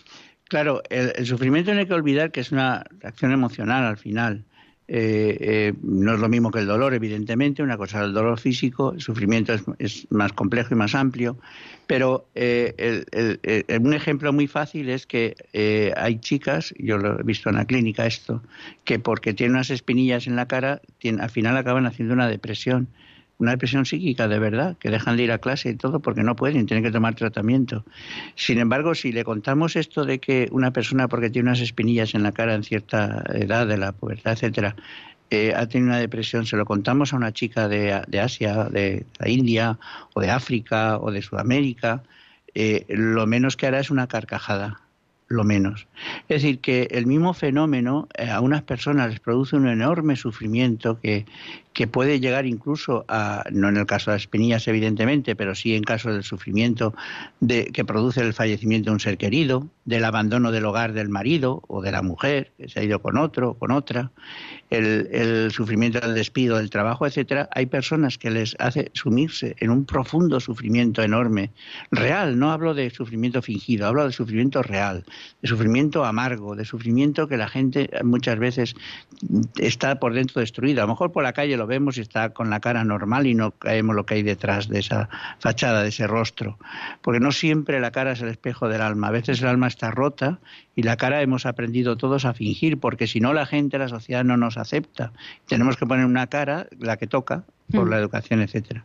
[0.44, 4.44] Claro, el, el sufrimiento no hay que olvidar que es una reacción emocional al final.
[4.86, 8.38] Eh, eh, no es lo mismo que el dolor, evidentemente, una cosa es el dolor
[8.38, 11.38] físico, el sufrimiento es, más complejo y más amplio,
[11.86, 17.22] pero eh, el- un ejemplo muy fácil es que eh, hay chicas, yo lo he
[17.22, 18.42] visto en la clínica esto,
[18.84, 22.88] que porque tienen unas espinillas en la cara, tienen- al final acaban haciendo una depresión,
[23.38, 26.36] una depresión psíquica de verdad, que dejan de ir a clase y todo porque no
[26.36, 27.84] pueden, tienen que tomar tratamiento.
[28.36, 32.22] Sin embargo, si le contamos esto de que una persona, porque tiene unas espinillas en
[32.22, 34.76] la cara en cierta edad de la pubertad, etcétera,
[35.30, 39.06] eh, ha tenido una depresión, se lo contamos a una chica de, de Asia, de
[39.18, 39.78] la India,
[40.14, 42.02] o de África, o de Sudamérica,
[42.54, 44.80] eh, lo menos que hará es una carcajada,
[45.26, 45.88] lo menos.
[46.28, 51.00] Es decir, que el mismo fenómeno eh, a unas personas les produce un enorme sufrimiento
[51.00, 51.26] que,
[51.74, 55.74] que puede llegar incluso a, no en el caso de las espinillas evidentemente, pero sí
[55.74, 56.94] en caso del sufrimiento
[57.40, 61.62] de, que produce el fallecimiento de un ser querido, del abandono del hogar del marido
[61.66, 64.12] o de la mujer, que se ha ido con otro o con otra,
[64.70, 69.84] el, sufrimiento del despido del trabajo, etcétera, hay personas que les hace sumirse en un
[69.84, 71.50] profundo sufrimiento enorme,
[71.90, 75.04] real, no hablo de sufrimiento fingido, hablo de sufrimiento real,
[75.42, 78.74] de sufrimiento amargo, de sufrimiento que la gente muchas veces
[79.56, 80.82] está por dentro destruida.
[80.82, 83.52] A lo mejor por la calle vemos y está con la cara normal y no
[83.52, 86.58] caemos lo que hay detrás de esa fachada, de ese rostro.
[87.02, 89.08] Porque no siempre la cara es el espejo del alma.
[89.08, 90.38] A veces el alma está rota
[90.76, 94.24] y la cara hemos aprendido todos a fingir, porque si no la gente, la sociedad
[94.24, 95.12] no nos acepta.
[95.46, 97.90] Tenemos que poner una cara, la que toca, por Mm.
[97.90, 98.84] la educación, etcétera.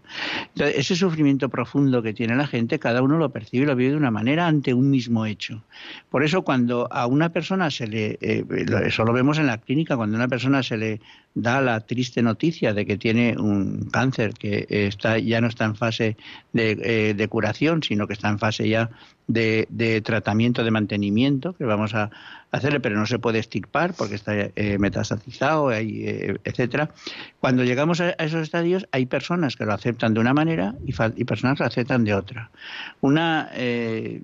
[0.54, 3.92] Entonces, ese sufrimiento profundo que tiene la gente, cada uno lo percibe y lo vive
[3.92, 5.64] de una manera ante un mismo hecho.
[6.10, 8.46] Por eso, cuando a una persona se le, eh,
[8.86, 11.02] eso lo vemos en la clínica, cuando a una persona se le
[11.36, 15.76] da la triste noticia de que tiene un cáncer que está ya no está en
[15.76, 16.18] fase
[16.54, 18.90] de, eh, de curación, sino que está en fase ya
[19.30, 22.10] de, de tratamiento de mantenimiento que vamos a
[22.52, 26.90] hacerle, pero no se puede extirpar porque está eh, metastatizado, hay, eh, etcétera.
[27.40, 31.26] Cuando llegamos a, esos estadios, hay personas que lo aceptan de una manera y, y
[31.26, 32.50] personas que lo aceptan de otra.
[33.02, 34.20] Una eh,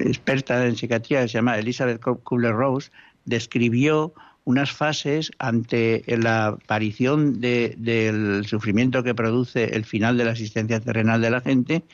[0.00, 2.90] experta en psiquiatría que se llama Elizabeth Kubler-Rose
[3.26, 4.14] describió
[4.50, 10.80] unas fases ante la aparición de- del sufrimiento que produce el final de la asistencia
[10.80, 11.84] terrenal de la gente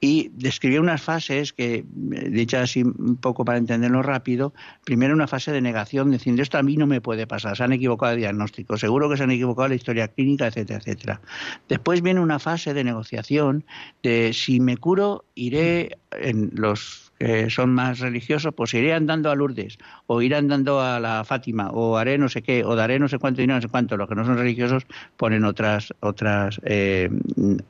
[0.00, 1.84] y describió unas fases que, eh,
[2.30, 4.52] dichas así un poco para entenderlo rápido,
[4.84, 7.72] primero una fase de negación, diciendo esto a mí no me puede pasar, se han
[7.72, 11.20] equivocado de diagnóstico, seguro que se han equivocado la historia clínica, etcétera, etcétera.
[11.68, 13.64] Después viene una fase de negociación
[14.02, 19.34] de si me curo, iré en los que son más religiosos, pues iré andando a
[19.34, 23.08] Lourdes, o iré andando a la Fátima, o haré no sé qué, o daré no
[23.08, 23.96] sé cuánto dinero, no sé cuánto.
[23.96, 24.84] Los que no son religiosos
[25.16, 27.10] ponen otras otras eh,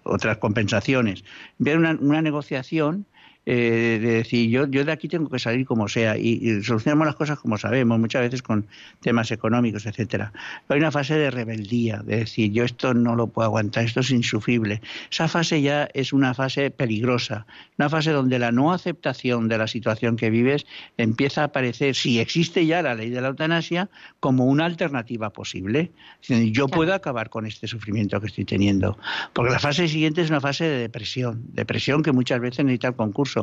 [0.04, 1.24] otras compensaciones.
[1.58, 3.06] Viene una, una negociación
[3.46, 7.06] eh, de decir yo yo de aquí tengo que salir como sea y, y solucionamos
[7.06, 8.66] las cosas como sabemos muchas veces con
[9.00, 10.32] temas económicos etcétera.
[10.66, 14.00] Pero hay una fase de rebeldía de decir yo esto no lo puedo aguantar esto
[14.00, 14.80] es insufrible.
[15.10, 17.46] Esa fase ya es una fase peligrosa
[17.78, 20.64] una fase donde la no aceptación de la situación que vives
[20.96, 23.88] empieza a aparecer si existe ya la ley de la eutanasia
[24.20, 25.90] como una alternativa posible.
[26.26, 26.76] Decir, yo Claro.
[26.78, 28.96] puedo acabar con este sufrimiento que estoy teniendo
[29.32, 32.94] porque la fase siguiente es una fase de depresión depresión que muchas veces necesita el
[32.94, 33.33] concurso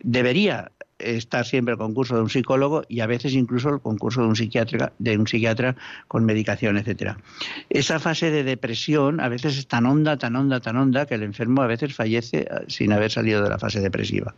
[0.00, 4.28] debería está siempre el concurso de un psicólogo y a veces incluso el concurso de
[4.28, 5.76] un psiquiatra, de un psiquiatra
[6.08, 7.18] con medicación, etcétera.
[7.70, 11.22] Esa fase de depresión a veces es tan honda, tan honda, tan honda que el
[11.22, 14.34] enfermo a veces fallece eh, sin haber salido de la fase depresiva.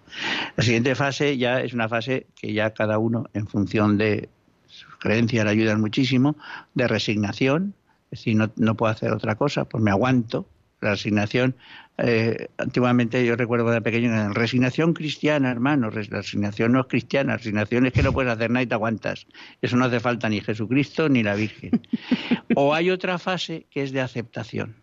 [0.57, 4.29] La siguiente fase ya es una fase que ya cada uno, en función de
[4.67, 6.37] sus creencias, le ayudan muchísimo,
[6.75, 7.75] de resignación,
[8.11, 10.47] es decir, no, no puedo hacer otra cosa, pues me aguanto,
[10.81, 11.57] la resignación,
[12.03, 17.93] eh, antiguamente yo recuerdo de pequeño, resignación cristiana, hermano, resignación no es cristiana, resignación es
[17.93, 19.27] que no puedes hacer nada y te aguantas.
[19.61, 21.83] Eso no hace falta ni Jesucristo ni la Virgen.
[22.57, 24.77] o hay otra fase que es de aceptación.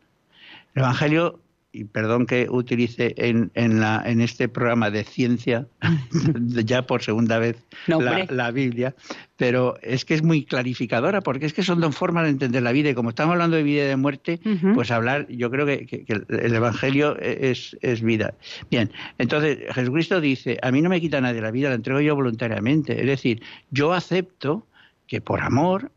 [0.76, 1.40] El Evangelio
[1.72, 5.68] y perdón que utilice en, en, la, en este programa de ciencia,
[6.66, 8.96] ya por segunda vez, la, Biblia,
[9.36, 12.72] pero es que es muy clarificadora, porque es que son dos formas de entender la
[12.72, 14.40] vida, y como estamos hablando de vida y de muerte,
[14.74, 18.34] pues hablar, yo creo que, el Evangelio es, es, vida.
[18.72, 22.16] Bien, entonces Jesucristo dice, a mí no me quita nadie la vida, la entrego yo
[22.16, 24.66] voluntariamente, es decir, yo acepto
[25.06, 25.92] que por amor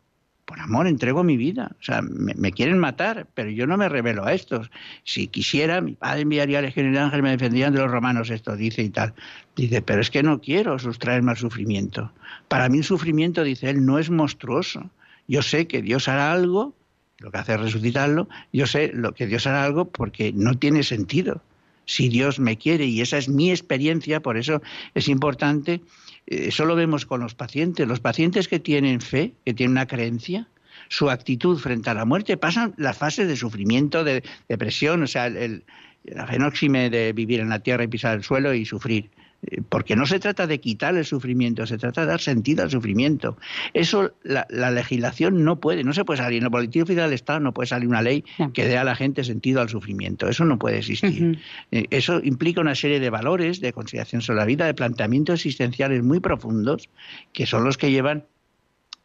[0.51, 1.71] por amor entrego mi vida.
[1.79, 4.69] O sea, me, quieren matar, pero yo no me revelo a estos.
[5.05, 8.83] Si quisiera, mi padre enviaría legiones de ángeles, me defenderían de los romanos, esto dice
[8.83, 9.15] y tal.
[9.55, 12.11] Dice, pero es que no quiero sustraerme al sufrimiento.
[12.49, 14.91] Para mí el sufrimiento, dice él, no es monstruoso.
[15.29, 16.75] Yo sé que Dios hará algo,
[17.19, 20.83] lo que hace es resucitarlo, yo sé lo que Dios hará algo porque no tiene
[20.83, 21.43] sentido.
[21.85, 24.63] Si Dios me quiere, y esa es mi experiencia, por eso
[24.95, 25.81] es importante
[26.27, 27.87] eso lo vemos con los pacientes.
[27.87, 30.49] Los pacientes que tienen fe, que tienen una creencia,
[30.89, 35.27] su actitud frente a la muerte pasan las fases de sufrimiento, de depresión, o sea,
[35.27, 35.65] el,
[36.05, 39.11] la fenóxime de vivir en la tierra y pisar el suelo y sufrir.
[39.43, 42.71] Eh, porque no se trata de quitar el sufrimiento, se trata de dar sentido al
[42.71, 43.39] sufrimiento.
[43.73, 46.39] Eso la, legislación no puede, no se puede salir.
[46.39, 48.95] En el político oficial del Estado no puede salir una ley que dé a la
[48.95, 50.29] gente sentido al sufrimiento.
[50.29, 51.39] Eso no puede existir.
[51.71, 56.03] Eh, eso implica una serie de valores, de consideración sobre la vida, de planteamientos existenciales
[56.03, 56.89] muy profundos,
[57.33, 58.25] que son los que llevan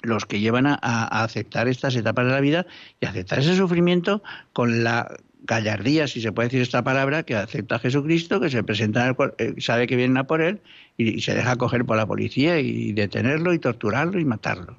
[0.02, 0.78] los que llevan a,
[1.24, 2.68] aceptar estas etapas de la vida
[3.02, 4.22] y aceptar ese sufrimiento
[4.54, 8.64] con la gallardía, si se puede decir esta palabra, que acepta a Jesucristo, que se
[8.64, 10.62] presenta, eh, sabe que vienen a por él
[10.98, 14.76] y, se deja coger por la policía y detenerlo y torturarlo y matarlo.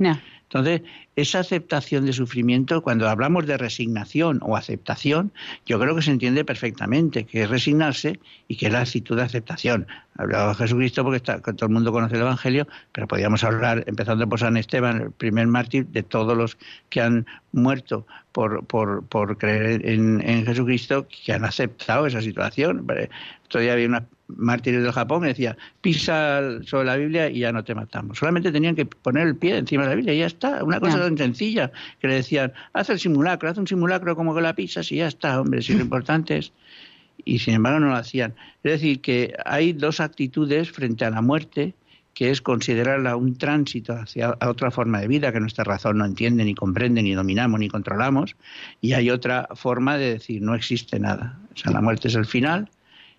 [0.48, 0.82] Entonces,
[1.16, 5.32] esa aceptación de sufrimiento, cuando hablamos de resignación o aceptación,
[5.64, 9.22] yo creo que se entiende perfectamente, que es resignarse y que es la actitud de
[9.22, 9.88] aceptación.
[10.16, 14.56] Hablaba Jesucristo porque todo el mundo conoce el Evangelio, pero podríamos hablar, empezando por San
[14.56, 16.56] Esteban, el primer mártir, de todos los
[16.90, 22.86] que han muerto por, por, por creer en, en, Jesucristo, que han aceptado esa situación.
[23.48, 27.64] Todavía había una mártires del Japón que decía, pisa sobre la Biblia y ya no
[27.64, 28.18] te matamos.
[28.18, 30.64] Solamente tenían que poner el pie encima de la Biblia y ya está.
[30.64, 34.40] Una cosa tan sencilla que le decían, haz el simulacro, haz un simulacro como que
[34.40, 36.52] la pisas y ya está, hombre, si lo importante es...
[37.24, 38.34] Y sin embargo no lo hacían.
[38.62, 41.74] Es decir, que hay dos actitudes frente a la muerte,
[42.12, 46.44] que es considerarla un tránsito hacia otra forma de vida que nuestra razón no entiende,
[46.44, 48.36] ni comprende, ni dominamos, ni controlamos,
[48.80, 51.38] y hay otra forma de decir no existe nada.
[51.54, 52.70] O sea, la muerte es el final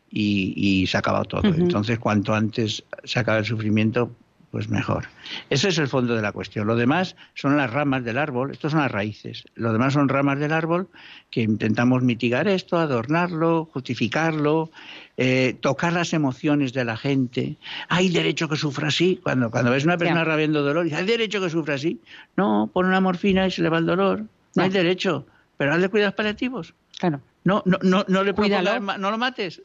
[0.10, 1.41] y, se ha acabado todo.
[1.43, 4.12] Entonces, cuanto antes se acabe el sufrimiento,
[4.52, 5.08] pues mejor.
[5.50, 6.67] Ese es el fondo de la cuestión.
[6.67, 9.43] Lo demás son las ramas del árbol, estos son las raíces.
[9.56, 10.88] Lo demás son ramas del árbol
[11.30, 14.72] que intentamos mitigar esto, adornarlo, justificarlo,
[15.17, 17.58] eh, tocar las emociones de la gente.
[17.89, 19.20] Hay derecho que sufra así.
[19.22, 22.00] Cuando, cuando ves una persona rabiendo dolor, dice, ¿hay derecho que sufra así?
[22.38, 24.24] No, pon una morfina y se le va el dolor.
[24.56, 25.26] No hay derecho.
[25.58, 26.74] Pero hazle cuidados paliativos.
[27.00, 27.20] Claro.
[27.47, 29.62] No, no, no, no le puedo no lo mates.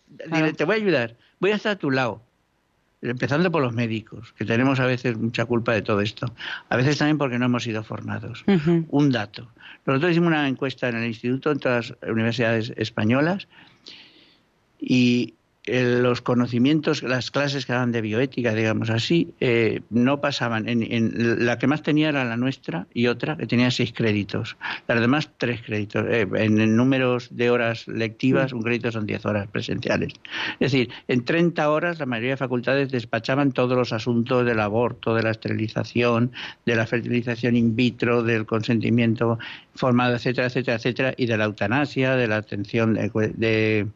[0.57, 1.17] te voy a ayudar.
[1.41, 2.23] Voy a estar a tu lado.
[3.01, 6.33] Empezando por los médicos, que tenemos a veces mucha culpa de todo esto.
[6.69, 8.45] A veces también porque no hemos sido formados.
[8.89, 9.49] Un dato.
[9.85, 13.49] Nosotros hicimos una encuesta en el instituto, en todas las universidades españolas,
[14.79, 15.35] y
[15.65, 20.69] los conocimientos, las clases que daban de bioética, digamos así, eh, no pasaban.
[20.69, 24.57] En, la que más tenía era la nuestra y otra que tenía seis créditos.
[24.89, 26.05] Las demás, tres créditos.
[26.09, 30.15] Eh, en, números de horas lectivas, un crédito son diez horas presenciales.
[30.59, 35.15] Es decir, en 30 horas la mayoría de facultades despachaban todos los asuntos del aborto,
[35.15, 36.33] de la esterilización,
[36.67, 39.39] de la fertilización in vitro, del consentimiento
[39.77, 43.87] formado, etcétera, etcétera, etcétera, y de la eutanasia, de la atención de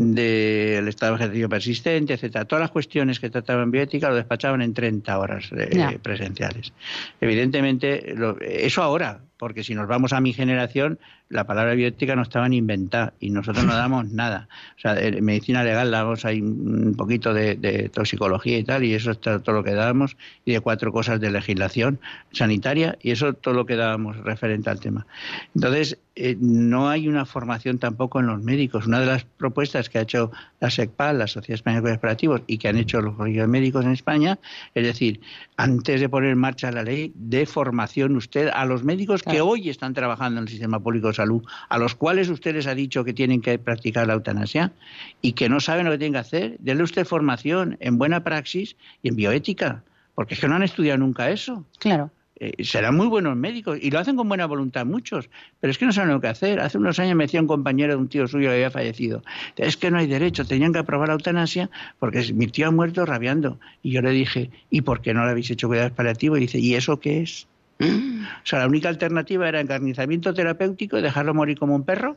[0.00, 2.46] del estado vegetativo persistente, etcétera.
[2.46, 6.72] Todas las cuestiones que trataban bioética lo despachaban en 30 horas eh, presenciales.
[7.20, 10.98] Evidentemente, eso ahora, porque si nos vamos a mi generación,
[11.30, 14.48] la palabra bioética no estaba ni inventada y nosotros no damos nada.
[14.76, 19.12] O sea, en medicina legal damos ahí un poquito de, toxicología y tal, y eso
[19.12, 21.98] es todo lo que dábamos, y de cuatro cosas de legislación
[22.32, 25.06] sanitaria, y eso todo lo que dábamos referente al tema.
[25.54, 28.86] Entonces, eh, no hay una formación tampoco en los médicos.
[28.86, 30.30] Una de las propuestas que ha hecho
[30.60, 33.92] la SECPAL, la Sociedad Española de Operativos, y que han hecho los colegios médicos en
[33.92, 34.38] España,
[34.74, 35.22] es decir,
[35.56, 39.68] antes de poner en marcha la ley, de formación usted a los médicos que hoy
[39.68, 43.04] están trabajando en el sistema público de salud, a los cuales usted les ha dicho
[43.04, 44.72] que tienen que practicar la eutanasia
[45.20, 48.76] y que no saben lo que tienen que hacer, denle usted formación en buena praxis
[49.02, 49.82] y en bioética,
[50.14, 51.64] porque es que no han estudiado nunca eso.
[51.78, 52.10] Claro.
[52.42, 55.28] Eh, serán muy buenos médicos y lo hacen con buena voluntad muchos,
[55.60, 56.58] pero es que no saben lo que hacer.
[56.60, 59.22] Hace unos años me decía un compañero de un tío suyo que había fallecido,
[59.56, 61.68] es que no hay derecho, tenían que aprobar la eutanasia
[61.98, 63.60] porque mi tío ha muerto rabiando.
[63.82, 66.38] Y yo le dije, ¿y por qué no le habéis hecho cuidados paliativos?
[66.38, 67.46] Y dice, ¿y eso qué es?
[68.42, 72.16] O sea, la única alternativa era encarnizamiento terapéutico y dejarlo morir como un perro,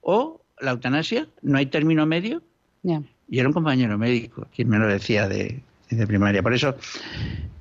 [0.00, 2.42] o la eutanasia, no hay término medio.
[3.28, 5.60] Y era un compañero médico quien me lo decía de,
[5.90, 6.42] de primaria.
[6.42, 6.76] Por eso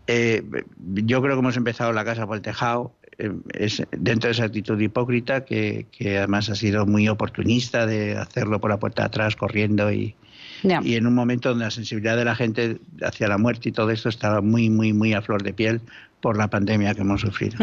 [0.07, 0.43] eh,
[0.77, 2.93] yo creo que hemos empezado la casa por el tejado.
[3.17, 5.86] Eh, es dentro de esa actitud hipócrita que,
[6.17, 10.15] además ha sido muy oportunista de hacerlo por la puerta de atrás, corriendo y,
[10.64, 13.91] y en un momento donde la sensibilidad de la gente hacia la muerte y todo
[13.91, 15.82] esto estaba muy, muy, muy a flor de piel
[16.22, 17.57] por la pandemia que hemos sufrido.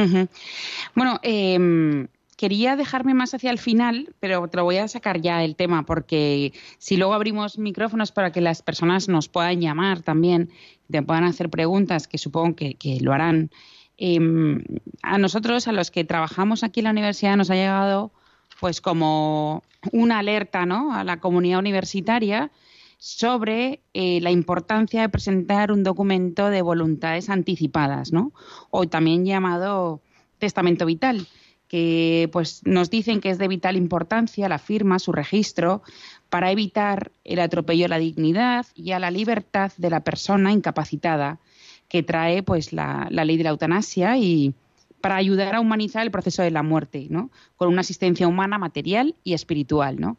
[0.94, 5.42] Bueno, eh, quería dejarme más hacia el final, pero te lo voy a sacar ya
[5.42, 10.50] el tema, porque si luego abrimos micrófonos para que las personas nos puedan llamar también,
[10.90, 13.50] te puedan hacer preguntas, que supongo que, lo harán.
[13.98, 14.62] Em,
[15.02, 18.12] a nosotros, a los que trabajamos aquí en la universidad, nos ha llegado
[18.60, 20.94] pues como una alerta ¿no?
[20.94, 22.50] a la comunidad universitaria
[22.98, 28.32] sobre eh, la importancia de presentar un documento de voluntades anticipadas, ¿no?
[28.70, 30.00] o también llamado
[30.38, 31.26] testamento vital
[31.68, 35.82] que pues nos dicen que es de vital importancia la firma, su registro,
[36.28, 41.40] para evitar el atropello a la dignidad y a la libertad de la persona incapacitada
[41.88, 44.54] que trae pues la, ley de la eutanasia y
[45.00, 47.30] para ayudar a humanizar el proceso de la muerte, ¿no?
[47.56, 50.16] Con una asistencia humana, material y espiritual, ¿no?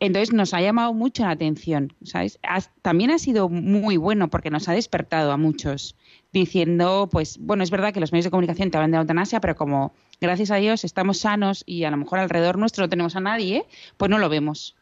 [0.00, 2.40] Entonces nos ha llamado mucho la atención, ¿sabes?
[2.80, 5.94] también ha sido muy bueno porque nos ha despertado a muchos
[6.32, 9.56] diciendo, pues, bueno, es verdad que los medios de comunicación te hablan de eutanasia, pero
[9.56, 13.20] como gracias a Dios estamos sanos y a lo mejor alrededor nuestro no tenemos a
[13.20, 13.66] nadie,
[13.98, 14.74] pues no lo vemos.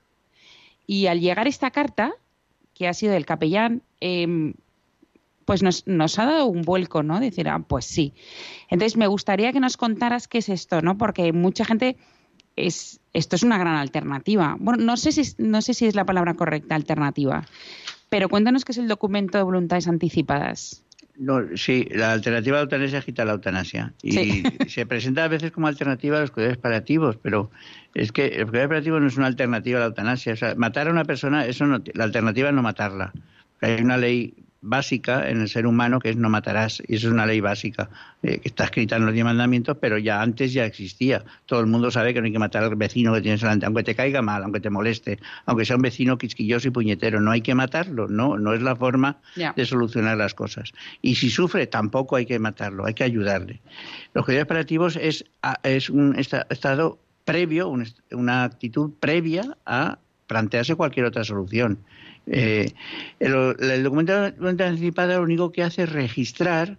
[0.86, 2.12] Y al llegar esta carta,
[2.74, 4.54] que ha sido del capellán, em,
[5.44, 7.18] pues nos, nos, ha dado un vuelco, ¿no?
[7.18, 8.14] Decir, ah, pues sí.
[8.68, 10.96] Entonces me gustaría que nos contaras qué es esto, ¿no?
[10.96, 11.96] Porque mucha gente
[12.66, 14.56] es, esto es una gran alternativa.
[14.58, 17.46] Bueno, no sé si, no sé si es la palabra correcta, alternativa,
[18.08, 20.84] pero cuéntanos qué es el documento de voluntades anticipadas.
[21.18, 23.92] No, sí, la alternativa a la eutanasia agita la eutanasia.
[24.02, 27.50] Y se presenta a veces como alternativa a los cuidados paliativos, pero
[27.94, 30.34] es que el cuidado paliativo no es una alternativa a la eutanasia.
[30.34, 33.12] O sea, matar a una persona, eso no, la alternativa es no matarla.
[33.60, 34.34] Hay una ley
[34.68, 36.82] básica en el ser humano que es no matarás.
[36.86, 37.88] Y eso es una ley básica
[38.22, 41.24] eh, que está escrita en los diez mandamientos pero ya antes ya existía.
[41.46, 43.82] Todo el mundo sabe que no hay que matar al vecino que tienes delante aunque
[43.82, 47.20] te caiga mal aunque te moleste aunque sea un vecino quisquilloso y puñetero.
[47.20, 50.72] No hay que matarlo no no es la forma de solucionar las cosas.
[51.02, 53.60] Y si sufre tampoco hay que matarlo hay que ayudarle.
[54.14, 55.24] Los cuidados operativos es
[55.62, 57.68] es un estado previo
[58.10, 61.78] una actitud previa a plantearse cualquier otra solución
[62.30, 62.72] eh,
[63.20, 66.78] el, documento de lo único que hace es registrar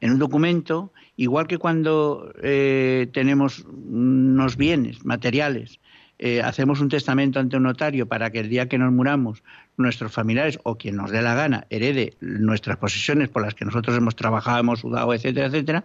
[0.00, 5.80] en un documento, igual que cuando eh, tenemos unos bienes materiales
[6.18, 9.44] eh, hacemos un testamento ante un notario para que el día que nos muramos
[9.76, 13.96] nuestros familiares o quien nos dé la gana herede nuestras posesiones por las que nosotros
[13.96, 15.84] hemos trabajado, hemos sudado, etcétera, etcétera,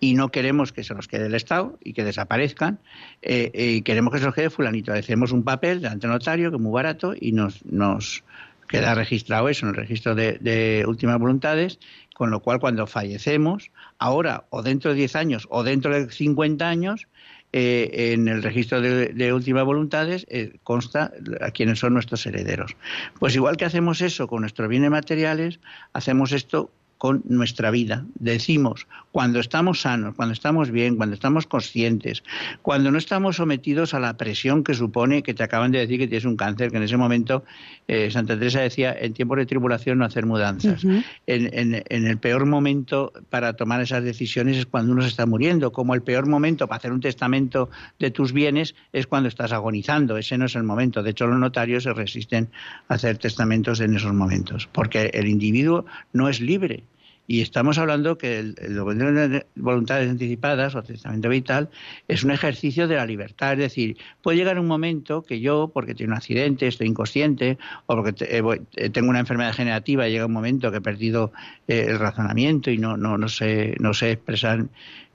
[0.00, 2.80] y no queremos que se nos quede el Estado y que desaparezcan,
[3.22, 4.92] eh, eh, y queremos que se nos quede fulanito.
[4.92, 8.24] Hacemos un papel ante el notario que es muy barato y nos, nos
[8.66, 11.78] queda registrado eso en el registro de, de últimas voluntades,
[12.14, 16.68] con lo cual cuando fallecemos, ahora o dentro de 10 años o dentro de 50
[16.68, 17.06] años,
[17.52, 22.76] eh, en el registro de, últimas voluntades eh, consta a quiénes son nuestros herederos.
[23.18, 25.58] Pues igual que hacemos eso con nuestros bienes materiales,
[25.94, 28.04] hacemos esto con nuestra vida.
[28.16, 32.24] Decimos, cuando estamos sanos, cuando estamos bien, cuando estamos conscientes,
[32.60, 36.08] cuando no estamos sometidos a la presión que supone que te acaban de decir que
[36.08, 37.44] tienes un cáncer, que en ese momento
[37.86, 40.84] eh, Santa Teresa decía, en tiempos de tribulación no hacer mudanzas.
[41.26, 45.94] en, el peor momento para tomar esas decisiones es cuando uno se está muriendo, como
[45.94, 50.36] el peor momento para hacer un testamento de tus bienes es cuando estás agonizando, ese
[50.36, 51.02] no es el momento.
[51.02, 52.48] De hecho, los notarios se resisten
[52.88, 56.82] a hacer testamentos en esos momentos, porque el individuo no es libre
[57.30, 61.68] Y estamos hablando que el, de voluntades anticipadas o testamento vital
[62.08, 63.52] es un ejercicio de la libertad.
[63.52, 67.96] Es decir, puede llegar un momento que yo, porque tengo un accidente, estoy inconsciente, o
[67.96, 68.42] porque eh,
[68.76, 71.30] eh, tengo una enfermedad generativa, llega un momento que he perdido
[71.68, 74.64] eh, el razonamiento y no, sé, no sé expresar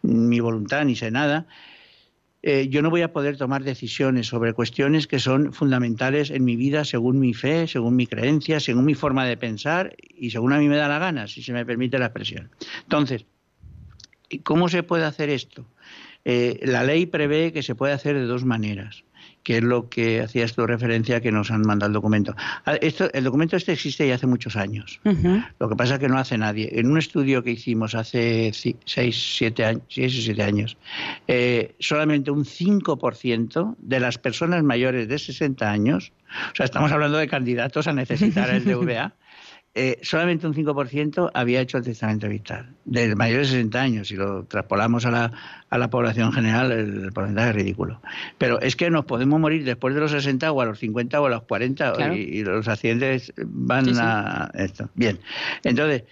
[0.03, 1.47] mi voluntad ni sé nada.
[2.45, 6.57] Eh, yo no voy a poder tomar decisiones sobre cuestiones que son fundamentales en mi
[6.57, 10.59] vida según mi fe, según mi creencia, según mi forma de pensar y según a
[10.59, 12.51] mí me da la gana, si se me permite la expresión.
[12.81, 13.25] Entonces,
[14.43, 15.65] ¿cómo se puede hacer esto?
[16.25, 19.05] Eh, la ley prevé que se puede hacer de dos maneras
[19.43, 22.35] que es lo que hacías tu referencia que nos han mandado el documento.
[22.81, 24.99] Esto, el documento este existe ya hace muchos años.
[25.59, 26.69] Lo que pasa es que no hace nadie.
[26.73, 30.77] En un estudio que hicimos hace seis, siete años, seis o siete años,
[31.27, 36.13] eh, solamente un 5% de las personas mayores de 60 años,
[36.51, 39.13] o sea, estamos hablando de candidatos a necesitar el DVA,
[39.75, 42.75] eh, solamente un 5% había hecho el testamento vital.
[42.85, 45.31] De mayores de 60 años, si lo traspolamos a la,
[45.69, 47.99] a la población general, el, porcentaje es ridículo.
[48.37, 51.25] Pero es que nos podemos morir después de los 60 o a los 50 o
[51.25, 54.89] a los 40 y, los accidentes van a esto.
[54.93, 55.19] Bien,
[55.63, 56.03] entonces,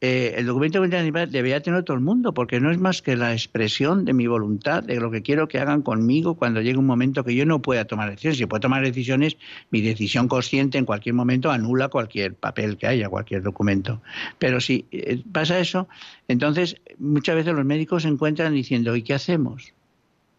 [0.00, 3.16] eh, el documento de voluntad debería tener todo el mundo, porque no es más que
[3.16, 6.86] la expresión de mi voluntad, de lo que quiero que hagan conmigo cuando llegue un
[6.86, 8.38] momento que yo no pueda tomar decisiones.
[8.38, 9.36] Si puedo tomar decisiones,
[9.70, 14.00] mi decisión consciente en cualquier momento anula cualquier papel que haya, cualquier documento.
[14.38, 15.88] Pero si eh, pasa eso,
[16.28, 19.74] entonces muchas veces los médicos se encuentran diciendo, ¿y qué hacemos?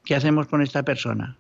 [0.05, 1.35] ¿Qué hacemos con esta persona?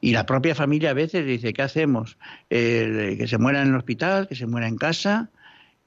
[0.00, 2.18] Y la propia familia a veces dice, ¿qué hacemos?
[2.50, 5.30] Eh, que se muera en el hospital, que se muera en casa,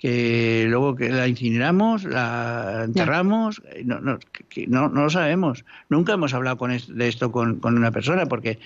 [0.02, 4.18] que luego que la incineramos, la enterramos, no, no,
[4.68, 5.64] no, no, lo sabemos.
[5.89, 8.58] Nunca hemos hablado con de esto con, con una persona porque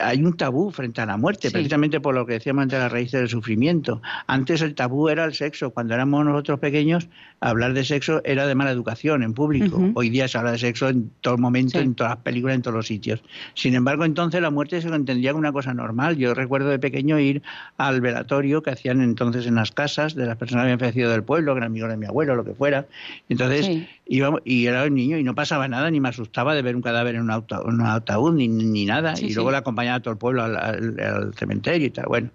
[0.00, 3.12] hay un tabú frente a la muerte, precisamente por lo que decíamos antes, la raíz
[3.12, 4.02] del sufrimiento.
[4.26, 5.70] Antes el tabú era el sexo.
[5.70, 7.08] Cuando éramos nosotros pequeños,
[7.40, 9.92] hablar de sexo era de mala educación en público.
[9.94, 12.76] Hoy día se habla de sexo en todo momento, en todas las películas, en todos
[12.76, 13.22] los sitios.
[13.54, 16.16] Sin embargo, entonces la muerte se lo entendía como una cosa normal.
[16.16, 17.42] Yo recuerdo de pequeño ir
[17.76, 21.22] al velatorio que hacían entonces en las casas de las personas que habían fallecido del
[21.22, 22.86] pueblo, que eran amigos de mi abuelo, lo que fuera.
[23.28, 26.82] Entonces y era un niño y no pasaba nada, ni me asustaba de ver un
[26.82, 29.14] cadáver en un, ataúd, ni, ni nada.
[29.18, 32.06] y luego la acompañaba a todo el pueblo al, cementerio y tal.
[32.06, 32.30] Bueno,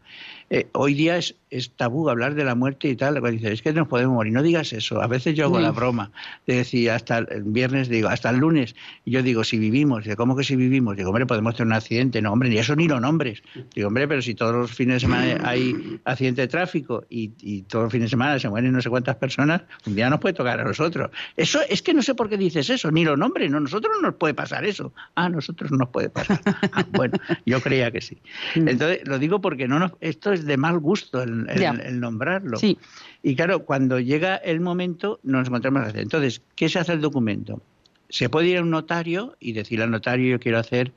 [0.50, 3.22] eh, hoy día es, es, tabú hablar de la muerte y tal.
[3.32, 4.34] Dice, es que nos podemos morir.
[4.34, 5.02] No digas eso.
[5.02, 6.12] A veces yo hago la broma
[6.48, 8.76] de decir, hasta el viernes digo, hasta el lunes.
[9.06, 10.04] Y yo digo, si vivimos.
[10.04, 10.98] Digo, ¿cómo que si vivimos?
[10.98, 12.22] Digo, hombre, podemos tener un accidente.
[12.22, 13.44] No, hombre, ni eso ni lo nombres.
[13.76, 17.62] Digo, hombre, pero si todos los fines de semana hay accidente de tráfico y, y
[17.64, 20.34] todos los fines de semana se mueren no sé cuántas personas, un día nos puede
[20.34, 21.12] tocar a nosotros.
[21.38, 22.92] Eso es que no sé por qué dices eso.
[22.92, 23.52] Ni lo nombres.
[23.52, 24.94] No, nosotros no nos puede pasar eso.
[25.16, 26.42] Ah, a nosotros no nos puede pasar.
[26.72, 28.18] Ah, bueno, yo creía que sí.
[28.56, 28.68] Mm.
[28.68, 32.58] Entonces, lo digo porque no nos, esto es de mal gusto el, nombrarlo.
[33.24, 36.00] Y claro, cuando llega el momento nos encontramos así.
[36.00, 37.62] Entonces, ¿qué se hace el documento?
[38.10, 40.92] Se puede ir a un notario y decirle al notario yo quiero hacer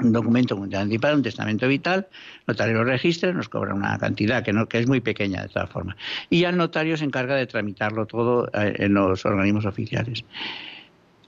[0.00, 4.52] un documento anticipado, un testamento vital, el notario lo registra, nos cobra una cantidad que,
[4.52, 5.96] no, que es muy pequeña de todas formas.
[6.30, 10.24] Y ya el notario se encarga de tramitarlo todo eh, en los organismos oficiales.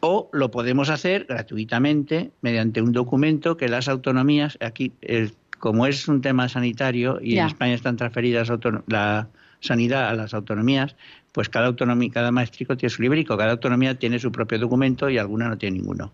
[0.01, 5.33] O lo podemos hacer gratuitamente mediante un documento que las autonomías, aquí el
[5.65, 8.53] como es un tema sanitario y en España están transferidas
[8.87, 9.29] la
[9.61, 10.95] sanidad a las autonomías,
[11.33, 15.17] pues cada autonomía, cada maestrico tiene su librico, cada autonomía tiene su propio documento y
[15.17, 16.13] alguna no tiene ninguno.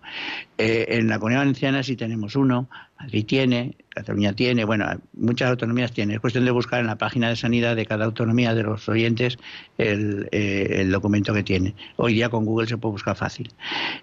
[0.57, 2.68] Eh, en la Comunidad Valenciana sí tenemos uno,
[3.01, 6.14] Madrid tiene, Cataluña tiene, bueno, muchas autonomías tienen.
[6.14, 9.36] Es cuestión de buscar en la página de sanidad de cada autonomía de los oyentes
[9.78, 11.74] el, eh, documento que tiene.
[11.96, 13.53] Hoy día con Google se puede buscar fácil.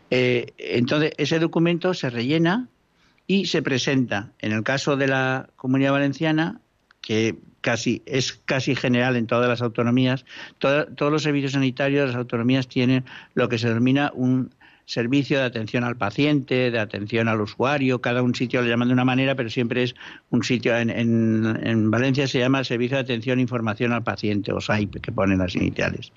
[0.09, 2.67] Eh, entonces, ese documento se rellena
[3.27, 6.61] y se presenta, en el caso de la Comunidad Valenciana,
[7.01, 10.25] que casi es casi general en todas las autonomías,
[10.57, 13.03] todos los servicios sanitarios de las autonomías tienen
[13.33, 14.51] lo que se denomina un
[14.85, 18.93] servicio de atención al paciente, de atención al usuario, cada un sitio lo llaman de
[18.93, 19.95] una manera, pero siempre es
[20.29, 24.61] un sitio, en, en, Valencia se llama Servicio de Atención e Información al Paciente, o
[24.61, 26.13] SAIP, que ponen las iniciales.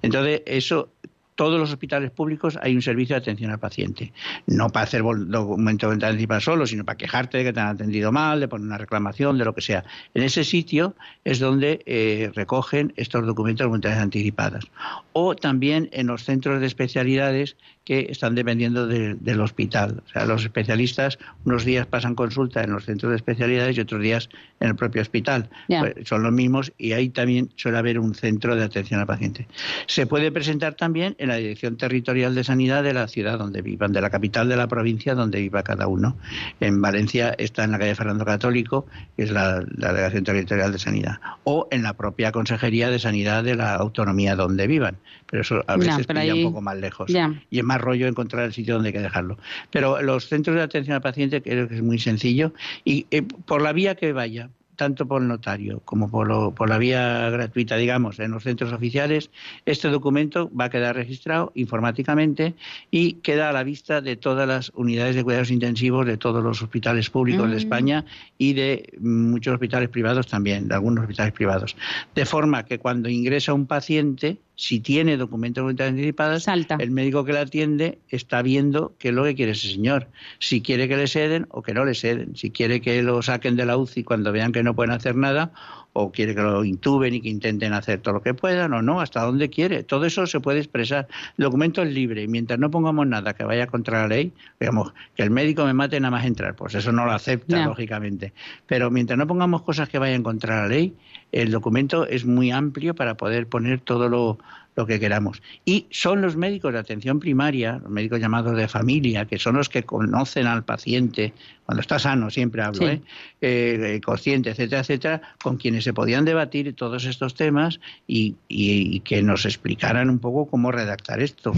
[0.00, 0.88] Entonces, eso
[1.34, 4.12] todos los hospitales públicos hay un servicio de atención al paciente.
[4.46, 8.12] No para hacer documento de anticipada solo, sino para quejarte de que te han atendido
[8.12, 9.84] mal, de poner una reclamación, de lo que sea.
[10.14, 14.64] En ese sitio es donde eh, recogen estos documentos de voluntades anticipadas.
[15.12, 20.02] O también en los centros de especialidades que están dependiendo del hospital.
[20.06, 24.00] O sea, los especialistas unos días pasan consulta en los centros de especialidades y otros
[24.00, 24.30] días
[24.60, 25.50] en el propio hospital.
[25.68, 29.46] Pues, son los mismos y ahí también suele haber un centro de atención al paciente.
[29.86, 33.92] Se puede presentar también en la Dirección Territorial de Sanidad de la ciudad donde vivan,
[33.92, 36.16] de la capital de la provincia donde viva cada uno.
[36.60, 41.20] En Valencia está en la calle Fernando Católico, que es la, Delegación Territorial de Sanidad,
[41.44, 44.96] o en la propia Consejería de Sanidad de la autonomía donde vivan.
[45.26, 47.10] Pero eso a veces pilla un poco más lejos.
[47.50, 49.36] Y es más rollo encontrar el sitio donde hay que dejarlo.
[49.70, 52.52] Pero los centros de atención al paciente creo que es muy sencillo
[52.84, 56.78] y eh, por la vía que vaya, tanto por el notario como por, por, la
[56.78, 59.30] vía gratuita, digamos, en los centros oficiales,
[59.66, 62.54] este documento va a quedar registrado informáticamente
[62.90, 66.60] y queda a la vista de todas las unidades de cuidados intensivos de todos los
[66.62, 67.54] hospitales públicos de.
[67.56, 68.04] España
[68.36, 71.76] y de muchos hospitales privados también, de algunos hospitales privados.
[72.14, 76.46] De forma que cuando ingresa un paciente, si tiene documentos de anticipadas,
[76.78, 80.08] el médico que la atiende está viendo qué es lo que quiere ese señor.
[80.38, 82.36] Si quiere que le ceden o que no le ceden.
[82.36, 85.52] Si quiere que lo saquen de la UCI cuando vean que no pueden hacer nada
[85.94, 89.00] o quiere que lo intuben y que intenten hacer todo lo que puedan o no,
[89.00, 89.84] hasta donde quiere.
[89.84, 91.06] Todo eso se puede expresar.
[91.38, 95.22] El documento es libre mientras no pongamos nada que vaya contra la ley, digamos, que
[95.22, 98.32] el médico me mate nada más entrar, pues eso no lo acepta, lógicamente.
[98.66, 100.94] Pero mientras no pongamos cosas que vayan contra la ley,
[101.30, 104.38] el documento es muy amplio para poder poner todo lo,
[104.76, 105.42] lo que queramos.
[105.64, 109.68] Y son los médicos de atención primaria, los médicos llamados de familia, que son los
[109.68, 111.32] que conocen al paciente,
[111.64, 113.00] cuando está sano, siempre hablo, ¿eh?
[113.40, 114.00] ¿eh?
[114.04, 119.46] consciente, etcétera, etcétera, con quienes se podían debatir todos estos temas y, y, que nos
[119.46, 121.52] explicaran un poco cómo redactar esto.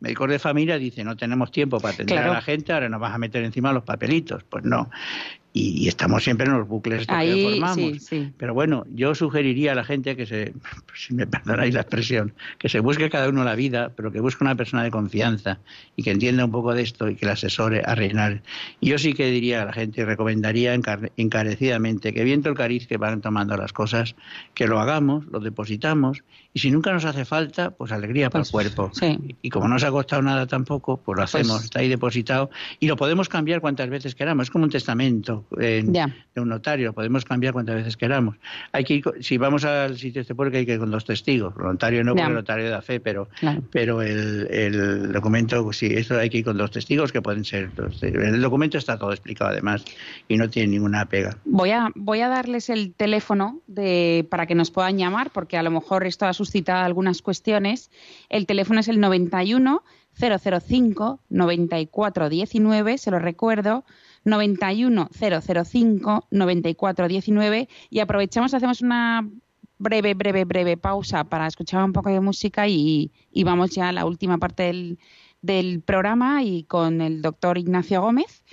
[0.00, 3.14] Médicos de familia dicen, no tenemos tiempo para atender a la gente, ahora nos vas
[3.14, 4.44] a meter encima los papelitos.
[4.44, 4.90] Pues no
[5.52, 8.10] y, estamos siempre en los bucles que formamos.
[8.36, 10.54] Pero bueno, yo sugeriría a la gente que se,
[10.94, 14.44] si me perdonáis la expresión, que se busque cada uno la vida, pero que busque
[14.44, 15.58] una persona de confianza
[15.96, 18.42] y que entienda un poco de esto y que le asesore a reinar.
[18.80, 20.74] Y yo sí que diría a la gente, recomendaría
[21.16, 24.14] encarecidamente que viendo el cariz que van tomando las cosas,
[24.54, 26.22] que lo hagamos, lo depositamos
[26.54, 28.90] y si nunca nos hace falta, pues alegría para el pues, cuerpo.
[29.42, 32.50] Y como no se ha costado nada tampoco, pues lo hacemos, pues está ahí depositado
[32.80, 34.44] y lo podemos cambiar cuantas veces queramos.
[34.44, 38.36] Es como un testamento de un notario, podemos cambiar cuantas veces queramos.
[38.72, 41.54] Hay que si vamos al sitio este porque hay que ir con dos testigos.
[41.58, 43.28] El notario no, porque el notario da fe, pero,
[43.70, 47.70] pero el, documento, sí, eso hay que ir con dos testigos que pueden ser.
[48.02, 49.84] El documento está todo explicado además
[50.28, 51.36] y no tiene ninguna pega.
[51.44, 55.62] Voy a, voy a darles el teléfono de, para que nos puedan llamar, porque a
[55.62, 57.90] lo mejor esto ha suscitado algunas cuestiones.
[58.28, 59.82] El teléfono es el 91
[60.18, 63.84] 005 9419, se lo recuerdo,
[64.28, 69.28] 91 005 9419 y aprovechamos, hacemos una
[69.78, 73.12] breve, breve, breve pausa para escuchar un poco de música y,
[73.44, 74.98] vamos ya a la última parte del,
[75.42, 78.44] del programa y con el doctor Ignacio Gómez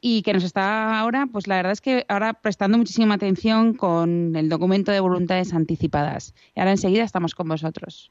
[0.00, 4.34] y que nos está ahora, pues la verdad es que ahora prestando muchísima atención con
[4.34, 6.34] el documento de voluntades anticipadas.
[6.56, 8.10] Y ahora enseguida estamos con vosotros.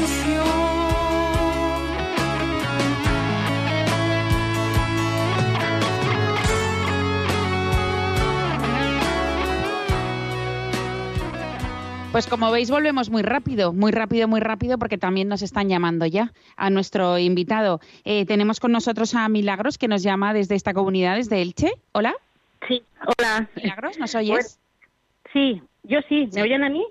[12.11, 16.05] Pues como veis, volvemos muy rápido, muy rápido, muy rápido, porque también nos están llamando
[16.05, 17.79] ya a nuestro invitado.
[18.03, 21.71] Eh, tenemos con nosotros a Milagros, que nos llama desde esta comunidad, desde Elche.
[21.93, 22.13] Hola.
[22.67, 23.47] Sí, hola.
[23.55, 24.59] Milagros, ¿nos oyes?
[25.31, 26.29] sí, yo sí.
[26.33, 26.85] ¿Me oyen a mí?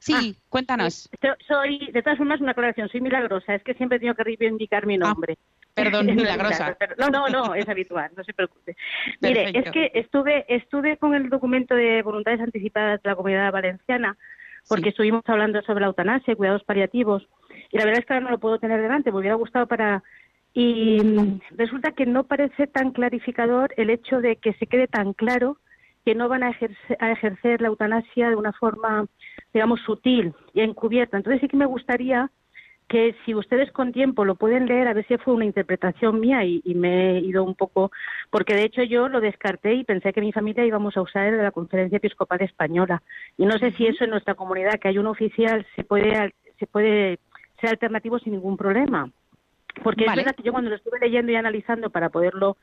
[0.00, 1.08] Sí, ah, cuéntanos.
[1.46, 2.88] Soy, de todas formas, una aclaración.
[2.88, 3.54] Soy milagrosa.
[3.54, 5.38] Es que siempre he tenido que reivindicar mi ah, nombre.
[5.74, 6.76] perdón, milagrosa.
[6.98, 8.76] no, no, no, es habitual, no se preocupe.
[9.20, 14.16] Mire, es que estuve, estuve con el documento de voluntades anticipadas de la Comunidad Valenciana
[14.68, 17.28] porque estuvimos hablando sobre la eutanasia cuidados paliativos.
[17.70, 20.02] Y la verdad es que ahora no lo puedo tener delante, me hubiera gustado para...
[20.56, 20.98] Y
[21.50, 25.58] resulta que no parece tan clarificador el hecho de que se quede tan claro
[26.04, 29.06] que no van a ejercer, a ejercer la eutanasia de una forma,
[29.52, 31.16] digamos, sutil y encubierta.
[31.16, 32.30] Entonces sí que me gustaría
[32.88, 36.44] que si ustedes con tiempo lo pueden leer, a ver si fue una interpretación mía
[36.44, 37.90] y, me he ido un poco,
[38.30, 41.36] porque de hecho yo lo descarté y pensé que mi familia íbamos a usar el
[41.36, 43.02] de la Conferencia Episcopal Española.
[43.38, 46.66] Y no sé si eso en nuestra comunidad, que hay un oficial, se puede, se
[46.66, 47.18] puede
[47.60, 49.10] ser alternativo sin ningún problema.
[49.82, 52.56] Porque es verdad que yo cuando lo estuve leyendo y analizando para poderlo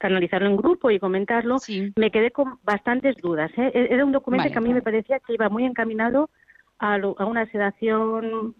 [0.00, 1.58] analizarlo en grupo y comentarlo,
[1.96, 3.50] me quedé con bastantes dudas.
[3.58, 3.70] ¿eh?
[3.74, 6.30] E-, era un documento que a mí me parecía que iba muy encaminado
[6.78, 8.54] a, a una sedación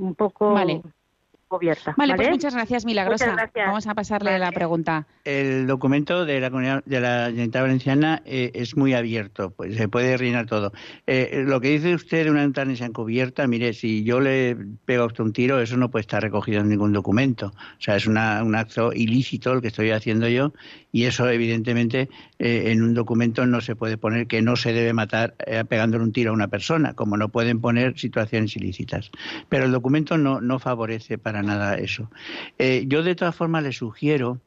[0.00, 0.80] un poco vale.
[1.96, 3.34] Vale, pues muchas gracias, Milagrosa.
[3.56, 5.06] Vamos a pasarle la pregunta.
[5.24, 9.88] El documento de la comunidad de la Generalitat Valenciana eh, es muy abierto, pues se
[9.88, 10.72] puede rellenar todo.
[11.08, 15.06] Eh, lo que dice usted de una eutanasia encubierta, mire, si yo le pego a
[15.06, 17.46] usted un tiro, eso no puede estar recogido en ningún documento.
[17.48, 20.52] O sea, es un acto ilícito el que estoy haciendo yo
[20.92, 24.92] y eso evidentemente eh, en un documento no se puede poner que no se debe
[24.92, 25.34] matar
[25.68, 29.10] pegándole un tiro a una persona, como no pueden poner situaciones ilícitas.
[29.48, 32.10] Pero el documento no, no favorece para nada eso.
[32.58, 34.40] Eh, yo de todas formas le sugiero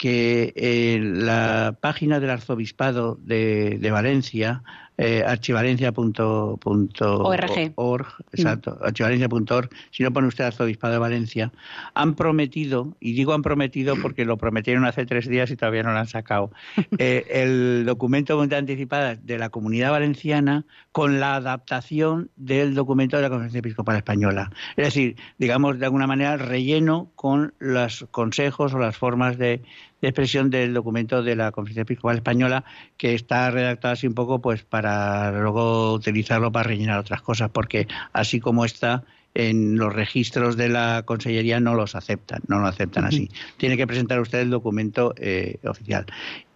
[0.00, 4.62] que eh, la página del arzobispado de, de Valencia
[5.02, 8.84] eh, archivalencia.org, exacto, mm.
[8.84, 11.50] archivalencia.org, si no pone usted Arzobispado de Valencia,
[11.94, 15.94] han prometido, y digo han prometido porque lo prometieron hace tres días y todavía no
[15.94, 16.52] lo han sacado,
[16.98, 23.22] eh, el documento de anticipada de la Comunidad Valenciana con la adaptación del documento de
[23.22, 24.50] la Conferencia Episcopal Española.
[24.76, 29.62] Es decir, digamos de alguna manera relleno con los consejos o las formas de
[30.00, 32.64] de expresión del documento de la Conferencia Episcopal Española
[32.96, 37.86] que está redactado así un poco pues para luego utilizarlo para rellenar otras cosas porque
[38.12, 39.04] así como está
[39.34, 43.30] en los registros de la Consellería no los aceptan, no lo aceptan así.
[43.58, 46.06] Tiene que presentar usted el documento eh, oficial.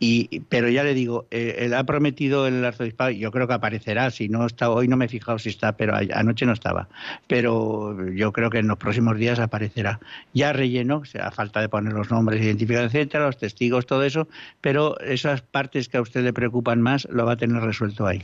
[0.00, 4.10] Y, pero ya le digo, eh, él ha prometido el arzobispado, yo creo que aparecerá,
[4.10, 6.88] si no está, hoy no me he fijado si está, pero anoche no estaba.
[7.28, 10.00] Pero yo creo que en los próximos días aparecerá.
[10.34, 14.28] Ya relleno, a falta de poner los nombres, identificados, etcétera, los testigos, todo eso,
[14.60, 18.22] pero esas partes que a usted le preocupan más lo va a tener resuelto ahí.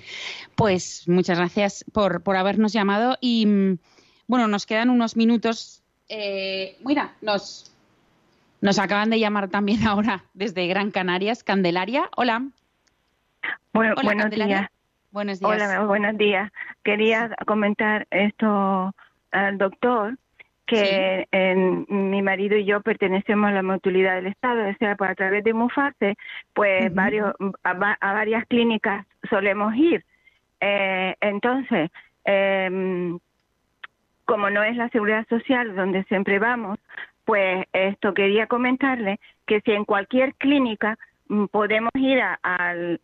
[0.57, 3.79] Pues muchas gracias por, por habernos llamado y mm,
[4.31, 5.83] bueno, nos quedan unos minutos.
[6.09, 7.75] Eh, mira, nos,
[8.61, 12.09] nos acaban de llamar también ahora desde Gran Canarias, Candelaria.
[12.17, 12.47] Hola.
[13.73, 14.71] Bueno, buenos días.
[15.11, 15.51] Buenos días.
[15.53, 16.53] Hola, buenos días.
[16.85, 18.95] Quería comentar esto
[19.33, 20.17] al doctor
[20.65, 21.27] que
[21.89, 25.43] mi marido y yo pertenecemos a la mutualidad del Estado, o sea, pues a través
[25.43, 26.15] de Mufase,
[26.55, 27.75] pues varios, a,
[28.13, 30.05] varias clínicas solemos ir.
[30.61, 31.91] Eh, entonces,
[32.25, 33.19] eh,
[34.31, 36.79] como no es la seguridad social donde siempre vamos,
[37.25, 43.01] pues esto quería comentarle que si en cualquier clínica mm, podemos ir a, al,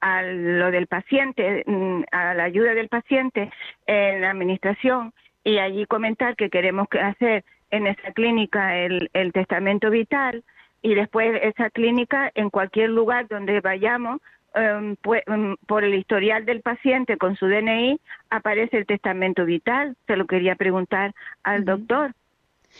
[0.00, 3.52] a lo del paciente, mm, a la ayuda del paciente
[3.86, 5.12] en la administración
[5.44, 10.42] y allí comentar que queremos hacer en esa clínica el, el testamento vital
[10.82, 14.20] y después esa clínica en cualquier lugar donde vayamos
[14.56, 14.96] Em,
[15.26, 18.00] em, por el historial del paciente con su DNI
[18.30, 19.96] aparece el testamento vital.
[20.06, 22.14] Se lo quería preguntar al doctor.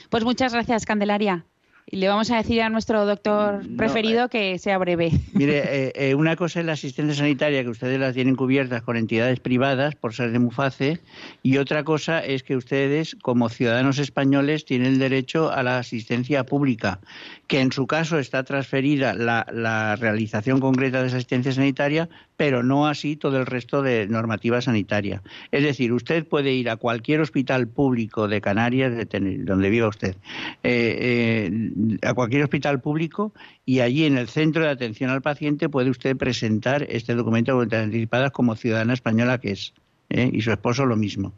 [0.08, 1.44] Pues muchas gracias, Candelaria.
[1.88, 5.12] Y le vamos a decir a nuestro doctor preferido eh, que sea breve.
[5.34, 8.96] Mire, eh, eh, una cosa es la asistencia sanitaria, que ustedes la tienen cubiertas con
[8.96, 10.98] entidades privadas por ser de Muface,
[11.44, 16.44] y otra cosa es que ustedes, como ciudadanos españoles, tienen el derecho a la asistencia
[16.44, 16.98] pública,
[17.46, 22.64] que en su caso está transferida la, la realización concreta de esa asistencia sanitaria, pero
[22.64, 25.22] no así todo el resto de normativa sanitaria.
[25.52, 30.16] Es decir, usted puede ir a cualquier hospital público de Canarias, de donde viva usted,
[32.02, 33.32] a cualquier hospital público
[33.64, 37.54] y allí en el centro de atención al paciente puede usted presentar este documento de
[37.56, 39.74] voluntades anticipadas como ciudadana española que es,
[40.10, 40.30] ¿eh?
[40.32, 41.32] y su esposo lo mismo.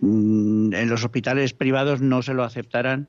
[0.00, 3.08] Mm, en los hospitales privados no se lo aceptarán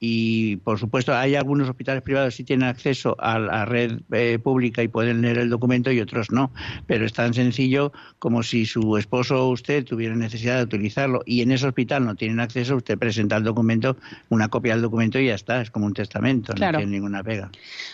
[0.00, 4.38] y por supuesto hay algunos hospitales privados que sí tienen acceso a la red eh,
[4.38, 6.52] pública y pueden leer el documento y otros no,
[6.86, 11.42] pero es tan sencillo como si su esposo o usted tuviera necesidad de utilizarlo y
[11.42, 13.96] en ese hospital no tienen acceso, usted presenta el documento,
[14.28, 17.50] una copia del documento y ya está, es como un testamento, no tiene ninguna pega.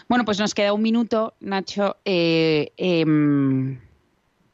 [0.09, 1.97] Bueno, pues nos queda un minuto, Nacho.
[2.05, 3.79] Eh, em,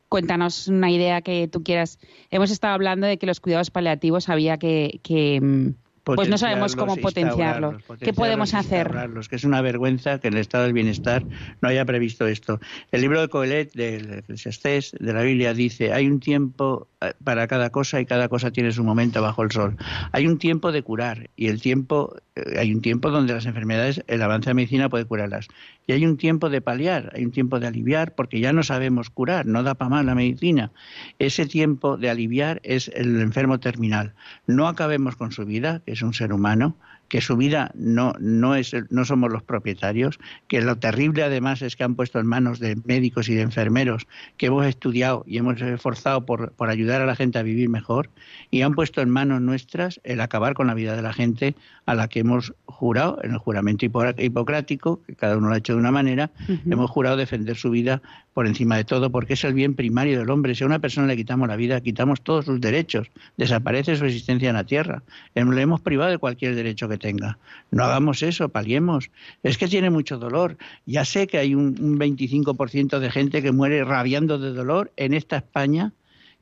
[0.08, 1.98] cuéntanos una idea que tú quieras.
[2.30, 5.74] Hemos estado hablando de que los cuidados paliativos había que, que em,
[6.04, 7.78] pues no sabemos cómo potenciarlo.
[8.00, 8.90] ¿Qué podemos hacer?
[9.28, 11.24] Que es una vergüenza que en el estado del bienestar
[11.60, 12.60] no haya previsto esto.
[12.90, 17.46] El libro de Coelet, del Eclesiastés, de la Biblia, dice: hay un tiempo eh, para
[17.46, 19.76] cada cosa y cada cosa tiene su momento bajo el sol.
[20.12, 24.02] Hay un tiempo de curar y el tiempo, eh, hay un tiempo donde las enfermedades,
[24.06, 25.48] el avance de la medicina puede curarlas.
[25.86, 29.10] Y hay un tiempo de paliar, hay un tiempo de aliviar, porque ya no sabemos
[29.10, 30.70] curar, no da para más la medicina.
[31.18, 34.14] Ese tiempo de aliviar es el enfermo terminal.
[34.46, 36.76] No acabemos con su vida, que es un ser humano,
[37.10, 41.74] que su vida no, no, es, no somos los propietarios, que lo terrible además es
[41.74, 44.06] que han puesto en manos de médicos y de enfermeros
[44.36, 48.10] que hemos estudiado y hemos esforzado por, por ayudar a la gente a vivir mejor
[48.50, 51.94] y han puesto en manos nuestras el acabar con la vida de la gente a
[51.96, 55.80] la que hemos jurado, en el juramento hipocrático, que cada uno lo ha hecho de
[55.80, 56.30] una manera,
[56.64, 58.00] hemos jurado defender su vida
[58.32, 60.54] por encima de todo, porque es el bien primario del hombre.
[60.54, 64.48] Si a una persona le quitamos la vida, quitamos todos sus derechos, desaparece su existencia
[64.48, 65.02] en la tierra.
[65.34, 67.38] Le hemos privado de cualquier derecho que tenga.
[67.72, 69.10] No hagamos eso, paliemos.
[69.42, 70.56] Es que tiene mucho dolor.
[70.86, 75.14] Ya sé que hay un, un 25% de gente que muere rabiando de dolor en
[75.14, 75.92] esta España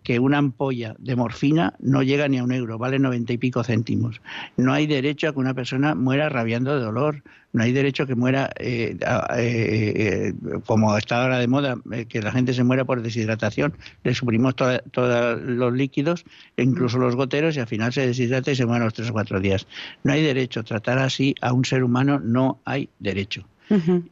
[0.08, 3.62] que una ampolla de morfina no llega ni a un euro, vale noventa y pico
[3.62, 4.22] céntimos.
[4.56, 8.06] No hay derecho a que una persona muera rabiando de dolor, no hay derecho a
[8.06, 8.96] que muera, eh,
[9.36, 10.32] eh, eh,
[10.64, 11.76] como está ahora de moda,
[12.08, 13.74] que la gente se muera por deshidratación.
[14.02, 16.24] Le suprimimos todos los líquidos,
[16.56, 19.40] incluso los goteros, y al final se deshidrata y se muere los tres o cuatro
[19.40, 19.66] días.
[20.04, 20.64] No hay derecho.
[20.64, 23.44] Tratar así a un ser humano no hay derecho.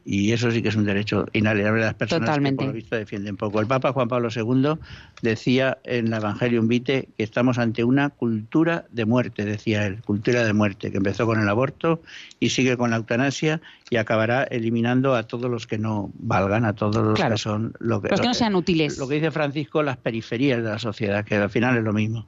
[0.05, 2.95] Y eso sí que es un derecho inalienable de las personas que por lo visto
[2.95, 3.59] defienden poco.
[3.59, 4.79] El Papa Juan Pablo II
[5.21, 10.45] decía en la Evangelium Vitae que estamos ante una cultura de muerte, decía él, cultura
[10.45, 12.01] de muerte, que empezó con el aborto
[12.39, 16.73] y sigue con la eutanasia y acabará eliminando a todos los que no valgan, a
[16.73, 18.97] todos los que son lo que, los que no sean útiles.
[18.97, 22.27] Lo que dice Francisco, las periferias de la sociedad, que al final es lo mismo.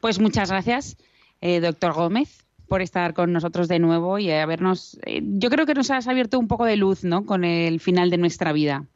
[0.00, 0.96] Pues muchas gracias,
[1.40, 4.98] eh, doctor Gómez por estar con nosotros de nuevo y habernos.
[5.04, 7.26] Eh, yo creo que nos has abierto un poco de luz, ¿no?
[7.26, 8.86] Con el final de nuestra vida.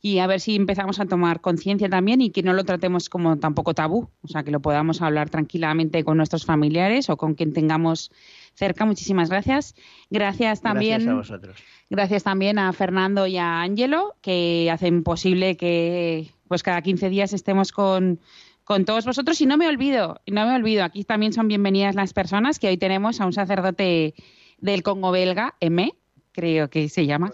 [0.00, 3.38] Y a ver si empezamos a tomar conciencia también y que no lo tratemos como
[3.38, 7.54] tampoco tabú, o sea, que lo podamos hablar tranquilamente con nuestros familiares o con quien
[7.54, 8.12] tengamos
[8.52, 8.84] cerca.
[8.84, 9.74] Muchísimas gracias.
[10.10, 11.04] Gracias también.
[11.04, 11.56] Gracias a vosotros.
[11.88, 17.32] Gracias también a Fernando y a Ángelo, que hacen posible que pues cada 15 días
[17.32, 18.20] estemos con
[18.64, 19.40] con todos vosotros.
[19.40, 22.76] Y no me olvido, no me olvido, aquí también son bienvenidas las personas que hoy
[22.76, 24.14] tenemos a un sacerdote
[24.58, 25.94] del Congo belga, M,
[26.32, 27.32] creo que se llama,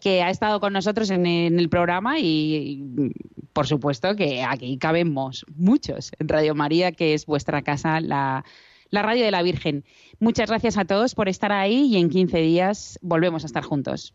[0.00, 2.84] que ha estado con nosotros en, el programa y,
[3.52, 8.44] por supuesto que aquí cabemos muchos en Radio María, que es vuestra casa, la,
[8.90, 9.84] la radio de la Virgen.
[10.20, 14.14] Muchas gracias a todos por estar ahí y en 15 días volvemos a estar juntos.